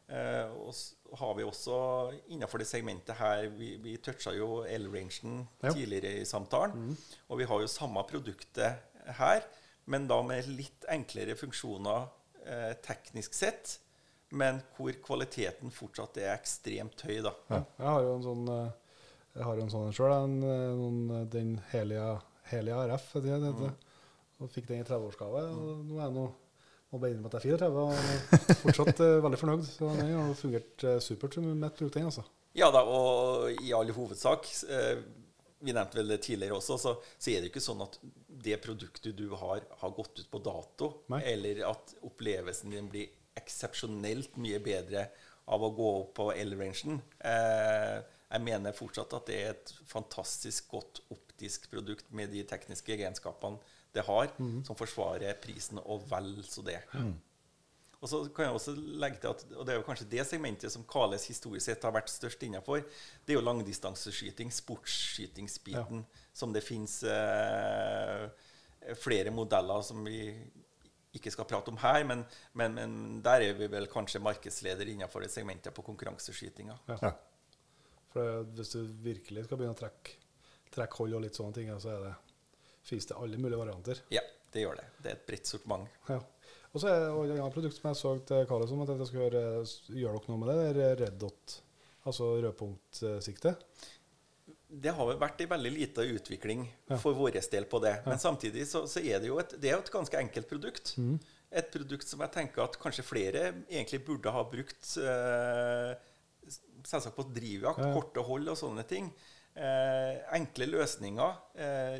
[0.08, 1.78] Eh, og har vi også
[2.32, 5.72] innenfor det segmentet her Vi, vi toucha jo L-rangen Ja.
[5.72, 6.94] tidligere i samtalen.
[7.28, 8.80] Og vi har jo samme produktet
[9.18, 9.44] her,
[9.88, 12.08] men da med litt enklere funksjoner
[12.44, 13.78] eh, teknisk sett.
[14.36, 17.22] Men hvor kvaliteten fortsatt er ekstremt høy.
[17.24, 17.32] da.
[17.48, 17.62] Ja.
[17.78, 18.72] Jeg har jo en sånn eh,
[19.38, 20.34] Jeg har jo en sånn sjøl,
[21.30, 22.16] den Helia,
[22.50, 23.12] Helia RF.
[23.22, 23.70] Det, det, det.
[24.42, 25.44] Og fikk den i 30-årsgave.
[25.54, 26.28] og Nå er jeg nå
[26.88, 29.64] må bare innrømme at jeg er 34 og er fortsatt uh, veldig fornøyd.
[29.68, 32.08] Så den har fungert uh, supert som mitt produkt, den.
[32.08, 32.24] altså.
[32.56, 35.02] Ja da, og i all hovedsak uh,
[35.60, 37.98] Vi nevnte vel det tidligere også, så, så er det ikke sånn at
[38.48, 41.20] det produktet du har, har gått ut på dato, Nei.
[41.34, 45.08] eller at opplevelsen din blir eksepsjonelt mye bedre
[45.50, 47.00] av å gå opp på L-rangen.
[47.18, 47.98] Eh,
[48.28, 53.58] jeg mener fortsatt at det er et fantastisk godt optisk produkt med de tekniske egenskapene
[53.96, 54.28] det har,
[54.66, 56.82] som forsvarer prisen og vel så det.
[57.98, 60.70] Og så kan jeg også legge til at, og det er jo kanskje det segmentet
[60.70, 62.84] som Kales historisk sett har vært størst innenfor,
[63.24, 68.28] det er jo langdistanseskyting, sportsskytingsbiten, som det fins eh,
[69.02, 70.20] flere modeller som vi
[71.16, 72.22] ikke skal prate om her, men,
[72.52, 72.92] men, men
[73.24, 76.78] der er vi vel kanskje markedsleder innenfor det segmentet på konkurranseskytinga.
[76.92, 77.16] Ja.
[78.12, 80.16] For hvis du virkelig skal begynne å trekke,
[80.74, 82.14] trekke hold og litt sånne ting, så er det,
[82.88, 84.00] finnes det alle mulige varianter.
[84.14, 84.22] Ja,
[84.54, 84.86] det gjør det.
[85.04, 85.88] Det er et bredt sortiment.
[86.08, 86.20] Ja.
[86.72, 89.08] Og så er det et annet produkt som jeg så til Kale om at jeg
[89.10, 89.44] skal gjøre,
[90.02, 90.56] gjør dere noe med det.
[90.76, 91.54] Det er Red Dot,
[92.08, 93.54] altså rødpunktsikte.
[94.68, 96.98] Det har vært en veldig liten utvikling Ja.
[97.00, 97.94] for vår del på det.
[98.06, 100.92] Men samtidig så, så er det jo et, det er et ganske enkelt produkt.
[101.50, 105.94] Et produkt som jeg tenker at kanskje flere egentlig burde ha brukt eh,
[106.86, 109.10] selvsagt på drivjakt, Ja, korte hold og sånne ting.
[109.58, 111.36] Eh, enkle løsninger.
[111.58, 111.98] Eh,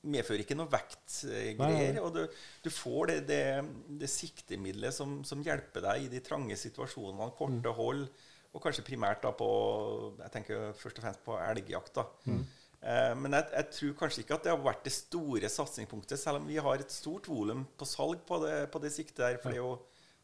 [0.00, 1.98] medfører ikke noe vektgreier.
[2.00, 2.22] Og du,
[2.64, 3.42] du får det, det,
[4.00, 8.06] det siktemiddelet som, som hjelper deg i de trange situasjonene, korte hold,
[8.50, 9.50] og kanskje primært da på
[10.18, 12.00] jeg tenker først og fremst på elgjakt.
[12.00, 12.06] da.
[12.80, 16.40] Eh, men jeg, jeg tror kanskje ikke at det har vært det store satsingspunktet, selv
[16.40, 19.36] om vi har et stort volum på salg på det, på det siktet der.
[19.42, 19.74] For det er, jo,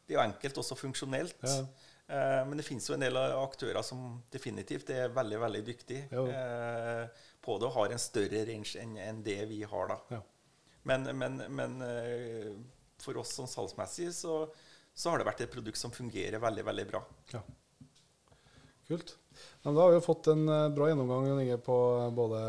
[0.07, 1.37] det er jo enkelt, også funksjonelt.
[1.45, 1.61] Ja.
[2.07, 7.25] Eh, men det finnes jo en del aktører som definitivt er veldig veldig dyktige eh,
[7.43, 9.91] på det og har en større range enn en det vi har.
[9.91, 9.97] da.
[10.15, 10.21] Ja.
[10.87, 12.51] Men, men, men eh,
[13.03, 14.45] for oss som salgsmessig så,
[14.95, 17.01] så har det vært et produkt som fungerer veldig veldig bra.
[17.33, 17.43] Ja.
[18.87, 19.17] Kult.
[19.65, 22.41] Men da har vi jo fått en eh, bra gjennomgang på eh, både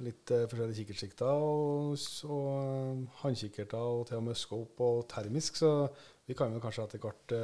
[0.00, 2.00] litt forskjellige kikkertsikter og,
[2.32, 5.90] og håndkikkerter og til og med scope og termisk, så
[6.24, 7.34] vi kan jo kanskje etter hvert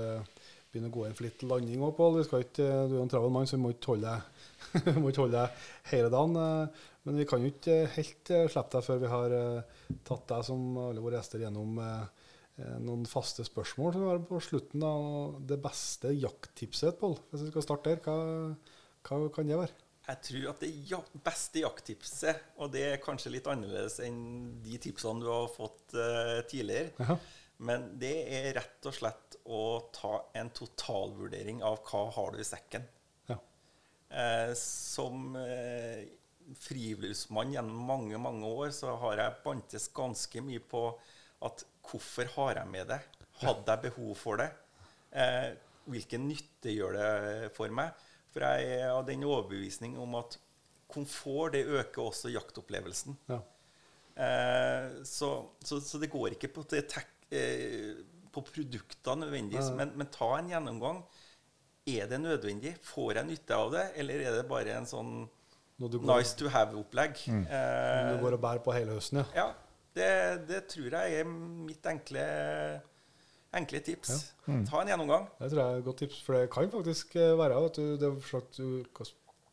[0.77, 2.20] begynne å gå inn for litt landing òg, Pål.
[2.22, 2.43] Ikke,
[2.87, 5.47] Du er en travel mann, så vi må ikke holde deg, må holde
[5.91, 6.37] hele dagen.
[6.45, 10.29] eh, Men vi kan jo ikke helt eh, slippe deg før vi har eh, tatt
[10.33, 12.29] deg som alle våre gjester gjennom eh,
[12.61, 14.83] eh, noen faste spørsmål som vi har på slutten.
[14.83, 14.93] da.
[15.55, 18.55] Det beste jakttipset, Pål, hvis vi skal starte der, hva,
[19.07, 19.83] hva kan det være?
[20.07, 24.20] Jeg tror at det beste jakttipset, og det er kanskje litt annerledes enn
[24.62, 27.16] de tipsene du har fått eh, tidligere, Jaha.
[27.57, 29.62] Men det er rett og slett å
[29.94, 32.84] ta en totalvurdering av hva har du i sekken.
[33.30, 33.38] Ja.
[34.11, 36.04] Eh, som eh,
[36.66, 40.88] friluftsmann gjennom mange, mange år så har jeg bantes ganske mye på
[41.46, 43.00] at hvorfor har jeg med det?
[43.42, 44.50] Hadde jeg behov for det?
[45.16, 45.50] Eh,
[45.90, 47.94] hvilken nytte gjør det for meg?
[48.34, 50.38] For jeg er av den overbevisning om at
[50.92, 53.16] komfort det øker også jaktopplevelsen.
[53.30, 53.40] Ja.
[54.16, 55.30] Eh, så,
[55.64, 57.95] så, så det går ikke på, det tek, eh,
[58.33, 61.01] på produkter nødvendigvis, men, men ta en gjennomgang.
[61.87, 62.74] Er det nødvendig?
[62.83, 65.12] Får jeg nytte av det, eller er det bare en sånn
[65.79, 67.22] nice to have-opplegg?
[67.31, 69.27] når Eh, du går og bærer på hele høsten, ja.
[69.39, 69.47] ja,
[69.97, 70.11] det,
[70.51, 72.24] det tror jeg er mitt enkle,
[73.57, 74.16] enkle tips.
[74.45, 75.29] Ta en gjennomgang.
[75.39, 77.95] Det tror jeg er et godt tips, for det kan faktisk eh, være at du,
[78.01, 79.07] det er slags du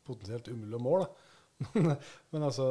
[0.03, 1.11] potensielt umulig å måle.
[2.33, 2.65] Men altså,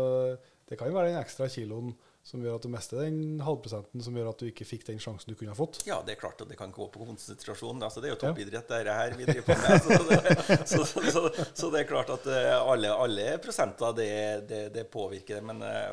[0.68, 4.14] det kan jo være den ekstra kiloen som gjør at du mister den halvprosenten som
[4.14, 5.80] gjør at du ikke fikk den sjansen du kunne ha fått.
[5.88, 7.82] Ja, det er klart at det kan gå på konsentrasjon.
[7.82, 9.82] Altså, det er jo toppidrett, det her vi driver på med.
[9.82, 10.20] Så det,
[10.70, 14.12] så, så, så, det er klart at eh, alle, alle prosenter, det,
[14.50, 15.46] det, det påvirker det.
[15.50, 15.88] Men eh,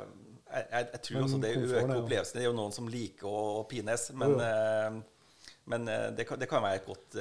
[0.53, 2.37] jeg, jeg, jeg tror Men også det er øker opplevelsen.
[2.37, 6.37] Det er jo noen som liker å, å pines, men, Jo, eh, men det, kan,
[6.41, 7.17] det kan være et godt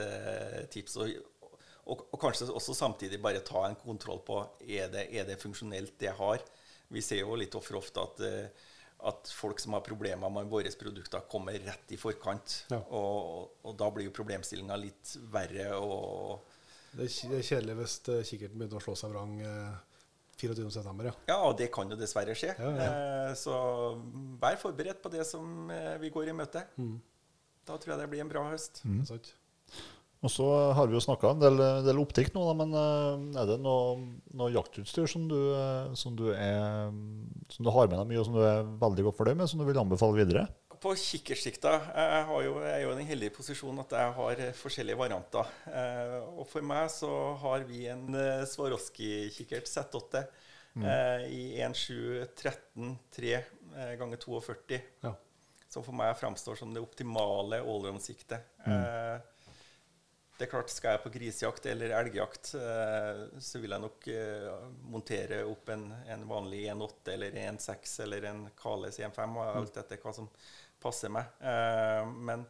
[0.73, 1.01] tips.
[1.01, 1.17] Og,
[1.89, 4.39] og, og kanskje også samtidig bare ta en kontroll på
[4.69, 6.45] er det er det funksjonelt, det jeg har.
[6.89, 8.67] Vi ser jo litt for ofte at eh,
[9.07, 12.65] at folk som har problemer med våre produkter, kommer rett i forkant.
[12.73, 12.81] Ja.
[12.99, 15.71] Og, og da blir jo problemstillinga litt verre.
[15.79, 16.57] Og,
[16.99, 19.77] Det er kjedelig hvis eh, kikkerten begynner å slå seg vrang eh,
[20.39, 21.07] 24.9.
[21.07, 21.15] Ja.
[21.31, 22.55] ja, og det kan jo dessverre skje.
[22.59, 22.89] Ja, ja.
[22.89, 23.55] Eh, så
[24.43, 26.65] vær forberedt på det som eh, vi går i møte.
[26.79, 26.97] Mm.
[27.69, 28.83] Da tror jeg det blir en bra høst.
[28.87, 29.33] Er sant.
[30.19, 33.51] Og så har vi jo snakka en del, del optikk nå, da, men eh, er
[33.53, 33.99] det noe,
[34.35, 36.91] noe jaktutstyr som du, eh, som, du er,
[37.55, 39.63] som du har med deg mye, og som du er veldig godt fornøyd med, som
[39.63, 40.49] du vil anbefale videre?
[40.79, 44.59] På kikkertsikta jeg, jo, jeg er jo i den heldige posisjonen at jeg har eh,
[44.59, 45.55] forskjellige varianter.
[45.71, 47.15] Eh, og for meg så
[47.45, 50.27] har vi en eh, Swarovski-kikkert Z8
[50.75, 50.91] mm.
[51.31, 54.83] i 1.7.13 3 eh, ganger 42.
[55.07, 55.15] Ja.
[55.69, 58.47] som for meg framstår som det optimale allround-siktet.
[58.67, 59.19] Eh,
[60.39, 64.67] det er klart, Skal jeg på grisejakt eller elgjakt, eh, så vil jeg nok eh,
[64.87, 69.99] montere opp en, en vanlig 1.8 eller 1.6 eller en Kales 1.5, og alt etter
[70.05, 70.29] hva som
[70.79, 71.33] passer meg.
[71.43, 72.45] Eh, men,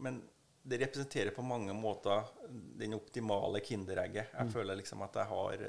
[0.00, 0.22] men
[0.64, 2.32] det representerer på mange måter
[2.80, 4.32] den optimale kinderegget.
[4.32, 5.66] Jeg føler liksom at jeg har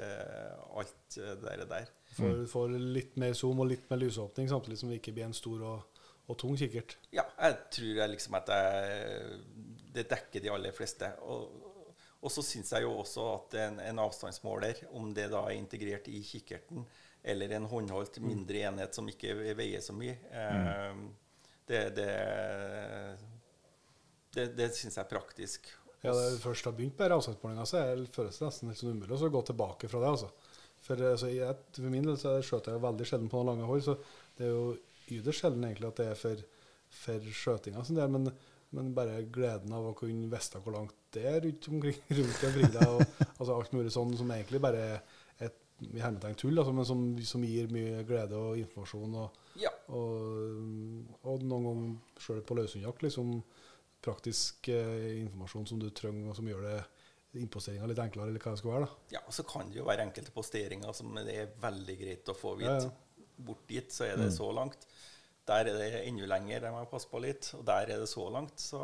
[0.79, 1.91] alt det der.
[2.15, 5.35] For, for litt mer zoom og litt mer lysåpning, samtidig som det ikke blir en
[5.35, 6.01] stor og,
[6.31, 6.95] og tung kikkert.
[7.11, 9.39] Ja, jeg tror jeg liksom at jeg,
[9.95, 11.11] det dekker de aller fleste.
[11.27, 11.64] Og,
[12.25, 16.09] og så syns jeg jo også at en, en avstandsmåler, om det da er integrert
[16.09, 16.85] i kikkerten
[17.25, 20.99] eller en håndholdt mindre enhet som ikke veier så mye, eh,
[21.69, 22.09] det, det,
[24.35, 25.71] det, det syns jeg er praktisk.
[26.05, 27.81] Ja, det først har begynt med avstandsmålinga, så
[28.13, 30.11] føles det nesten helt sånn umulig å gå tilbake fra det.
[30.11, 30.29] altså.
[30.85, 33.85] For, altså, jeg, for min del så skjøter jeg veldig sjelden på noen lange hold,
[33.87, 33.95] så
[34.37, 34.67] det er jo
[35.15, 36.43] ytterst sjelden egentlig at det er for,
[36.99, 38.29] for skjøtinga sin del, men,
[38.75, 42.73] men bare gleden av å kunne vite hvor langt det er rundt omkring, rundt omkring
[42.73, 44.97] deg, og altså alt mulig sånn som egentlig bare er
[45.47, 49.15] et i hermetegn tull, altså, men som, som gir mye glede og informasjon.
[49.19, 53.37] og Ja, og, og noen ganger sjøl på løshundjakt liksom
[54.05, 56.77] praktisk eh, informasjon som du trenger, og som gjør det
[57.41, 58.87] imposteringa litt enklere, eller hva det skal være.
[58.87, 59.17] da.
[59.17, 62.55] ja, så kan det jo være enkelte posteringer som det er veldig greit å få
[62.61, 62.77] vite.
[62.87, 63.25] ja.
[63.35, 64.85] Bort dit så er det så langt.
[65.45, 67.51] Der er det enda lenger, der må jeg passe på litt.
[67.57, 68.59] Og der er det så langt.
[68.61, 68.79] Så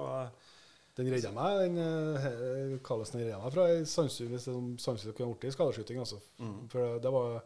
[0.98, 5.56] Den redda meg, den kalles den redda meg fra ei sannsynligvis som sannsynligvis kunne blitt
[5.56, 6.02] skadeskyting.
[6.04, 6.20] Altså.
[6.74, 7.40] For det var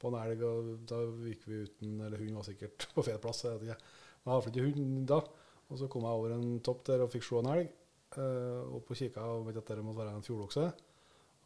[0.00, 3.44] på en elg, og da gikk vi uten Eller hunden var sikkert på feil plass.
[3.44, 3.94] Jeg vet ikke.
[4.24, 5.20] Men jeg hadde ikke hund da.
[5.66, 7.72] Og så kom jeg over en topp der og fikk se en elg.
[8.16, 10.68] Uh, opp og kikka og mente at det måtte være en fjordokse.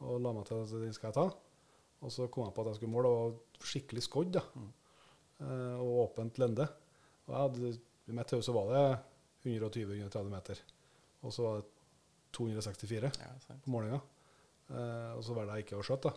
[0.07, 1.29] Og la meg til at den skal jeg ta.
[2.01, 4.39] Og så kom jeg på at jeg skulle måle, og skikkelig skodd.
[4.39, 4.45] da.
[5.41, 6.67] Eh, og åpent lende.
[7.31, 7.73] Og jeg hadde,
[8.11, 8.85] I mitt hode så var det
[9.47, 10.63] 120-130 meter.
[11.23, 11.69] Og så var det
[12.37, 13.31] 264 ja,
[13.65, 14.01] på målinga.
[14.71, 16.13] Eh, og så valgte jeg ikke å skjøte.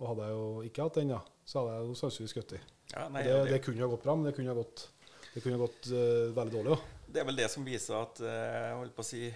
[0.00, 2.54] Og hadde jeg jo ikke hatt den, da, så hadde jeg jo sannsynligvis skutt.
[2.92, 4.86] Ja, nei, Det, det kunne ha gått bra, men det kunne ha gått,
[5.32, 6.76] det kunne ha gått uh, veldig dårlig.
[6.76, 6.86] òg.
[7.12, 9.26] Det er vel det som viser at uh, holdt på å si,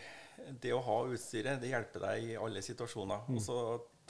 [0.63, 3.31] det å ha utstyret det hjelper deg i alle situasjoner.
[3.33, 3.59] Og så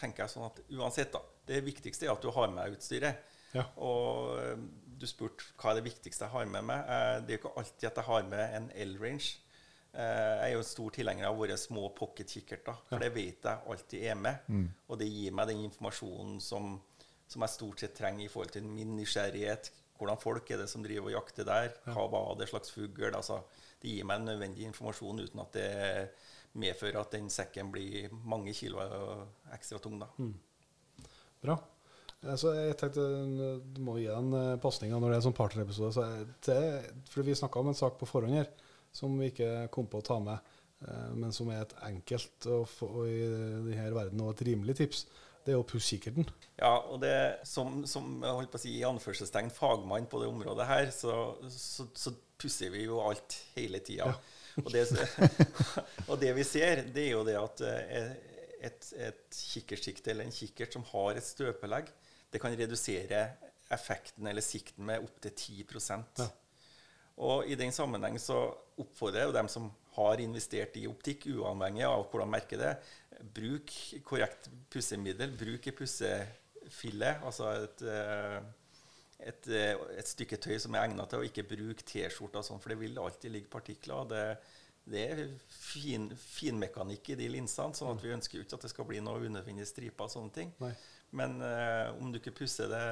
[0.00, 1.22] tenker jeg sånn at uansett, da.
[1.46, 3.34] Det viktigste er at du har med utstyret.
[3.54, 3.62] Ja.
[3.80, 4.56] Og eh,
[4.98, 6.80] du spurte hva er det viktigste jeg har med meg.
[6.88, 9.36] Eh, Det er jo ikke alltid at jeg har med en L-range.
[9.94, 13.58] Eh, Jeg er jo en stor tilhenger av våre små pocket-kikkerter, for det vet jeg
[13.66, 14.38] alltid er med.
[14.88, 16.80] Og det gir meg den informasjonen som,
[17.28, 19.70] som jeg stort sett trenger i forhold til min nysgjerrighet.
[19.98, 21.70] Hvordan folk er det som driver og jakter der?
[21.86, 23.14] Hva var det slags fugl?
[23.14, 23.42] Altså,
[23.80, 26.10] det gir meg nødvendig informasjon uten at det
[26.56, 28.80] medfører at den sekken blir mange kilo
[29.52, 29.98] ekstra tung.
[30.00, 30.06] da.
[31.42, 31.56] Bra.
[32.26, 35.36] Eh, Så jeg tenkte eh, du må gi en eh, pasning når det er sånn
[35.38, 35.92] partnerepisode.
[35.96, 36.56] Så
[37.12, 38.50] For vi snakka om en sak på forhånd her
[38.96, 40.52] som vi ikke kom på å ta med,
[41.20, 45.02] men som er et enkelt og, få- og i denne verden og et rimelig tips.
[45.44, 46.24] Det er å pusse kikkerten.
[46.56, 47.12] Ja, og det
[47.44, 51.12] som, som holdt på å si i anførselstegn fagmann på det området her, så,
[51.52, 54.08] så, så pusser vi jo alt hele tida.
[54.62, 54.86] Og, det,
[56.08, 60.72] og det vi ser, det er jo det at et, et kikkertsikte eller en kikkert
[60.78, 61.92] som har et støpelegg,
[62.32, 63.22] det kan redusere
[63.72, 65.64] effekten eller sikten med opptil 10
[66.18, 66.28] Ja.
[67.16, 71.86] Og i den sammenheng så oppfordrer jeg jo dem som har investert i optikk, uavhengig
[71.88, 72.74] av hvordan merket det
[73.34, 73.72] bruk
[74.04, 75.32] korrekt pussemiddel.
[75.38, 78.40] Bruk en pussefille, altså et, eh,
[79.20, 82.68] et, eh, et stykke tøy som er egnet til, og ikke bruk T-skjorter sånn, for
[82.72, 83.94] det vil alltid ligge partikler.
[83.94, 84.38] og Det,
[84.84, 88.70] det er fin, finmekanikk i de linsene, sånn at vi ønsker jo ikke at det
[88.70, 90.52] skal bli noe unødvendige striper og sånne ting.
[90.60, 90.74] Nei.
[91.10, 92.86] Men eh, om du ikke pusser det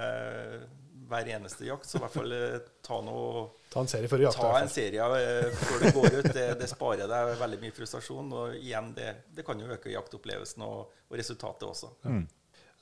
[1.08, 4.26] hver eneste jakt, så i hvert fall eh, ta noe Ta en serie før du
[4.28, 4.46] jakter.
[4.46, 6.30] Ta en serie eh, før du går ut.
[6.36, 8.32] Det, det sparer deg veldig mye frustrasjon.
[8.38, 11.92] Og igjen, det, det kan jo øke jaktopplevelsen og, og resultatet også.
[12.06, 12.24] Mm.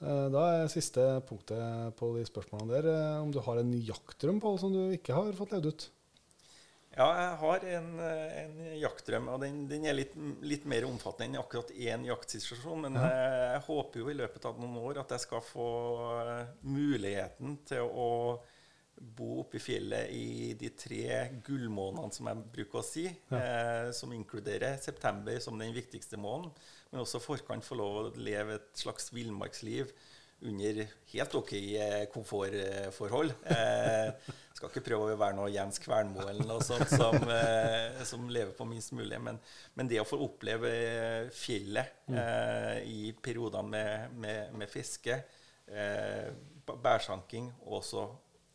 [0.03, 4.57] Da er siste punktet på de spørsmålene der eh, om du har en jaktdrøm på
[4.59, 5.89] som du ikke har fått levd ut.
[6.93, 10.13] Ja, jeg har en, eh, en jaktdrøm, og den, den er litt,
[10.45, 12.85] litt mer omfattende enn akkurat én jaktsituasjon.
[12.85, 13.07] Men ja.
[13.55, 15.69] jeg håper jo i løpet av noen år at jeg skal få
[16.21, 18.11] eh, muligheten til å
[19.03, 21.07] bo oppe i fjellet i de tre
[21.47, 23.07] gullmånedene, som jeg bruker å si.
[23.09, 26.53] Eh, som inkluderer september som den viktigste måneden.
[26.93, 29.95] Men også forkant få lov å leve et slags villmarksliv
[30.43, 33.35] under helt OK eh, komfortforhold.
[33.45, 38.29] Eh, skal ikke prøve å være noe Jens Kvernmo eller noe sånt som, eh, som
[38.31, 39.19] lever på minst mulig.
[39.23, 39.39] Men,
[39.75, 45.21] men det å få oppleve eh, fjellet eh, i perioder med, med, med fiske,
[45.67, 46.29] eh,
[46.73, 48.07] bærsanking, og så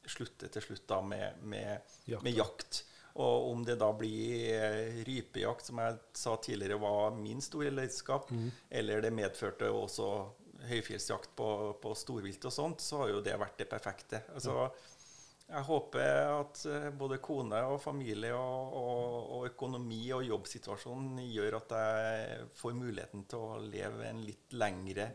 [0.07, 2.83] slutte til slutt da med, med, med jakt.
[3.17, 8.29] Og om det da blir eh, rypejakt, som jeg sa tidligere var min store lidenskap,
[8.69, 10.11] eller det medførte også
[10.67, 11.49] høyfjellsjakt på,
[11.81, 14.23] på storvilt og sånt, så har jo det vært det perfekte.
[14.33, 14.67] Altså,
[15.47, 21.59] jeg håper at eh, både kone og familie og, og, og økonomi og jobbsituasjonen gjør
[21.61, 25.07] at jeg får muligheten til å leve en litt lengre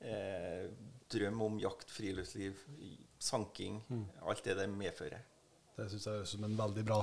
[0.00, 0.66] eh,
[1.08, 2.58] drøm om jakt, friluftsliv,
[3.22, 3.78] sanking,
[4.26, 5.22] alt det det medfører.
[5.78, 6.96] Det syns jeg høres ut som en veldig bra,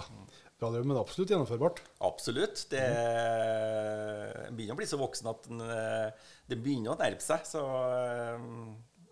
[0.59, 1.77] bra drøm, men absolutt gjennomførbart.
[2.03, 2.65] Absolutt.
[2.73, 7.47] Det jeg begynner å bli så voksen at den, eh, det begynner å nærme seg.
[7.47, 8.43] Så eh,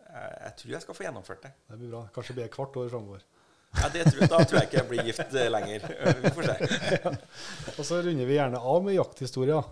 [0.03, 1.53] jeg, jeg tror jeg skal få gjennomført det.
[1.69, 2.03] Det blir bra.
[2.15, 3.23] Kanskje blir det hvert år framover.
[3.73, 5.87] Ja, det tror, da tror jeg ikke jeg blir gift eh, lenger.
[6.25, 7.17] Vi får se.
[7.77, 9.69] Og så runder vi gjerne av med jakthistorier.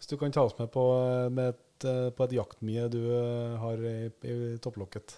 [0.00, 0.84] Hvis du kan ta oss med på,
[1.28, 3.02] med et, på et jaktmie du
[3.60, 5.12] har i, i topplokket.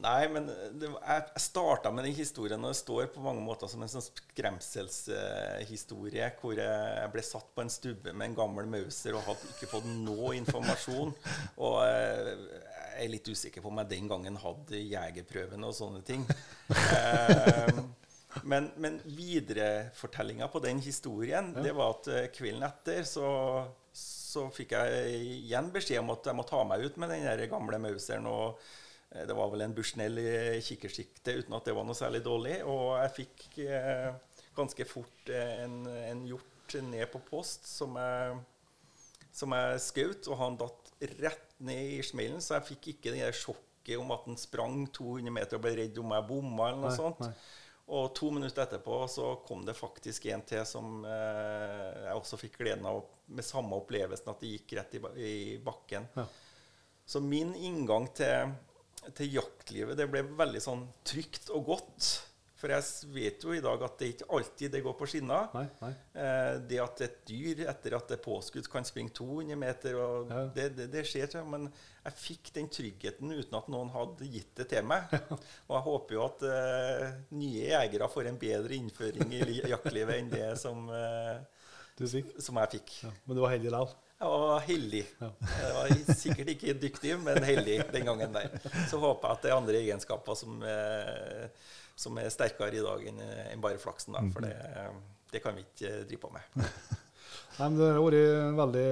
[0.00, 0.46] Nei, men
[0.80, 4.06] det, jeg starta med den historien, og det står på mange måter som en sånn
[4.06, 9.72] skremselshistorie, hvor jeg ble satt på en stubbe med en gammel Mauser og hadde ikke
[9.74, 11.10] fått noe informasjon.
[11.66, 12.28] Og eh,
[12.96, 16.22] jeg er litt usikker på om jeg den gangen hadde jegerprøvene og sånne ting.
[16.70, 17.78] Eh,
[18.46, 23.26] men, men viderefortellinga på den historien, det var at eh, kvelden etter så,
[23.90, 27.78] så fikk jeg igjen beskjed om at jeg må ta meg ut med den gamle
[27.82, 28.26] Mauseren.
[28.30, 28.62] og
[29.26, 32.60] det var vel en Bushnell i kikkersikte uten at det var noe særlig dårlig.
[32.62, 34.10] Og jeg fikk eh,
[34.56, 38.36] ganske fort eh, en, en hjort ned på post som jeg,
[39.34, 43.32] som jeg skjøt, og han datt rett ned i smellen, så jeg fikk ikke det
[43.36, 46.92] sjokket om at han sprang 200 meter og ble redd om jeg bomma eller noe
[46.92, 47.24] Nei, sånt.
[47.24, 47.32] nei.
[47.90, 52.60] Og to minutter etterpå så kom det faktisk en til som eh, jeg også fikk
[52.60, 55.34] gleden av, med samme opplevelsen, at det gikk rett i, i
[55.64, 56.06] bakken.
[56.14, 56.28] Ja.
[57.10, 58.52] Så min inngang til,
[59.16, 62.08] til jaktlivet det ble veldig sånn trygt og godt.
[62.60, 65.46] For jeg vet jo i dag at det ikke alltid det går på skinner.
[65.56, 65.92] Nei, nei.
[66.12, 70.28] Eh, det at et dyr etter at det er påskutt, kan springe 200 meter, og
[70.28, 70.42] Ja.
[70.58, 71.38] det, det, det skjer.
[71.48, 71.70] Men
[72.04, 75.08] jeg fikk den tryggheten uten at noen hadde gitt det til meg.
[75.70, 77.06] Og jeg håper jo at eh,
[77.40, 79.42] nye jegere får en bedre innføring i
[79.72, 81.40] jaktlivet enn det som, eh,
[82.44, 82.92] som jeg fikk.
[83.06, 83.14] Ja.
[83.24, 83.96] Men du var heldig likevel.
[84.20, 85.04] Jeg var heldig.
[85.20, 88.50] Jeg var sikkert ikke dyktig, men heldig den gangen der.
[88.90, 91.46] Så håper jeg at det er andre egenskaper som, eh,
[91.96, 94.18] som er sterkere i dag enn bare flaksen.
[94.18, 94.52] Da, for det,
[95.32, 96.60] det kan vi ikke drive på med.
[97.60, 98.84] Nei, men Det har vært veldig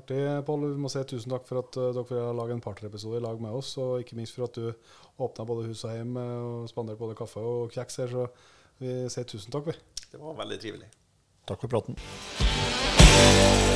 [0.00, 0.66] artig, Pål.
[0.72, 3.40] Vi må si tusen takk for at uh, dere har lage en partnerepisode i lag
[3.40, 4.72] med oss, og ikke minst for at du
[5.24, 8.16] åpna både hus og hjem eh, og spanderte både kaffe og kjeks her.
[8.16, 8.26] Så
[8.82, 9.76] vi sier tusen takk, vi.
[10.10, 10.90] Det var veldig trivelig.
[11.48, 13.72] Takk for praten.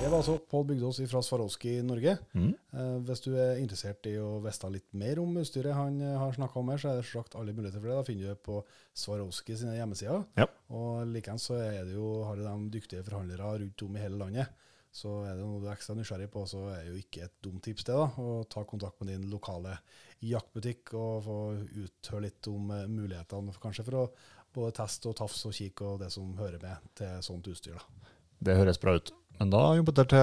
[0.00, 2.16] Det var altså Pål Bygdås fra Swarovski Norge.
[2.34, 2.50] Mm.
[2.76, 6.34] Eh, hvis du er interessert i å vite litt mer om utstyret han eh, har
[6.36, 7.96] snakka om her, så er det slakt alle muligheter for det.
[7.96, 8.58] Da finner du det på
[9.04, 10.26] Swarovski sine hjemmesider.
[10.40, 10.48] Ja.
[10.76, 14.20] Og likeens så er det jo, har du de dyktige forhandlere rundt om i hele
[14.20, 14.60] landet.
[14.94, 17.34] Så er det noe du er ekstra nysgjerrig på, så er det jo ikke et
[17.42, 17.96] dumt tips det.
[17.96, 19.78] da, Å ta kontakt med din lokale
[20.22, 21.38] jaktbutikk og få
[21.80, 24.08] uthøre litt om eh, mulighetene, kanskje for å
[24.54, 27.80] både teste og tafse og kikke og det som hører med til sånt utstyr.
[27.80, 28.12] da.
[28.44, 29.12] Det høres bra ut.
[29.40, 30.18] Men da jobber jeg til,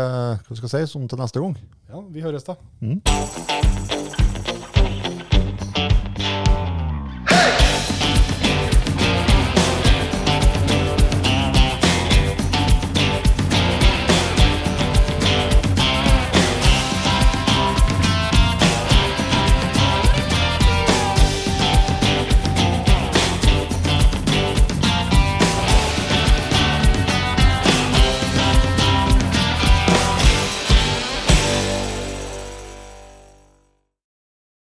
[0.45, 1.57] hva skal jeg si, sånn til neste gang.
[1.89, 2.55] Ja, vi høres da.
[2.80, 3.01] Mm.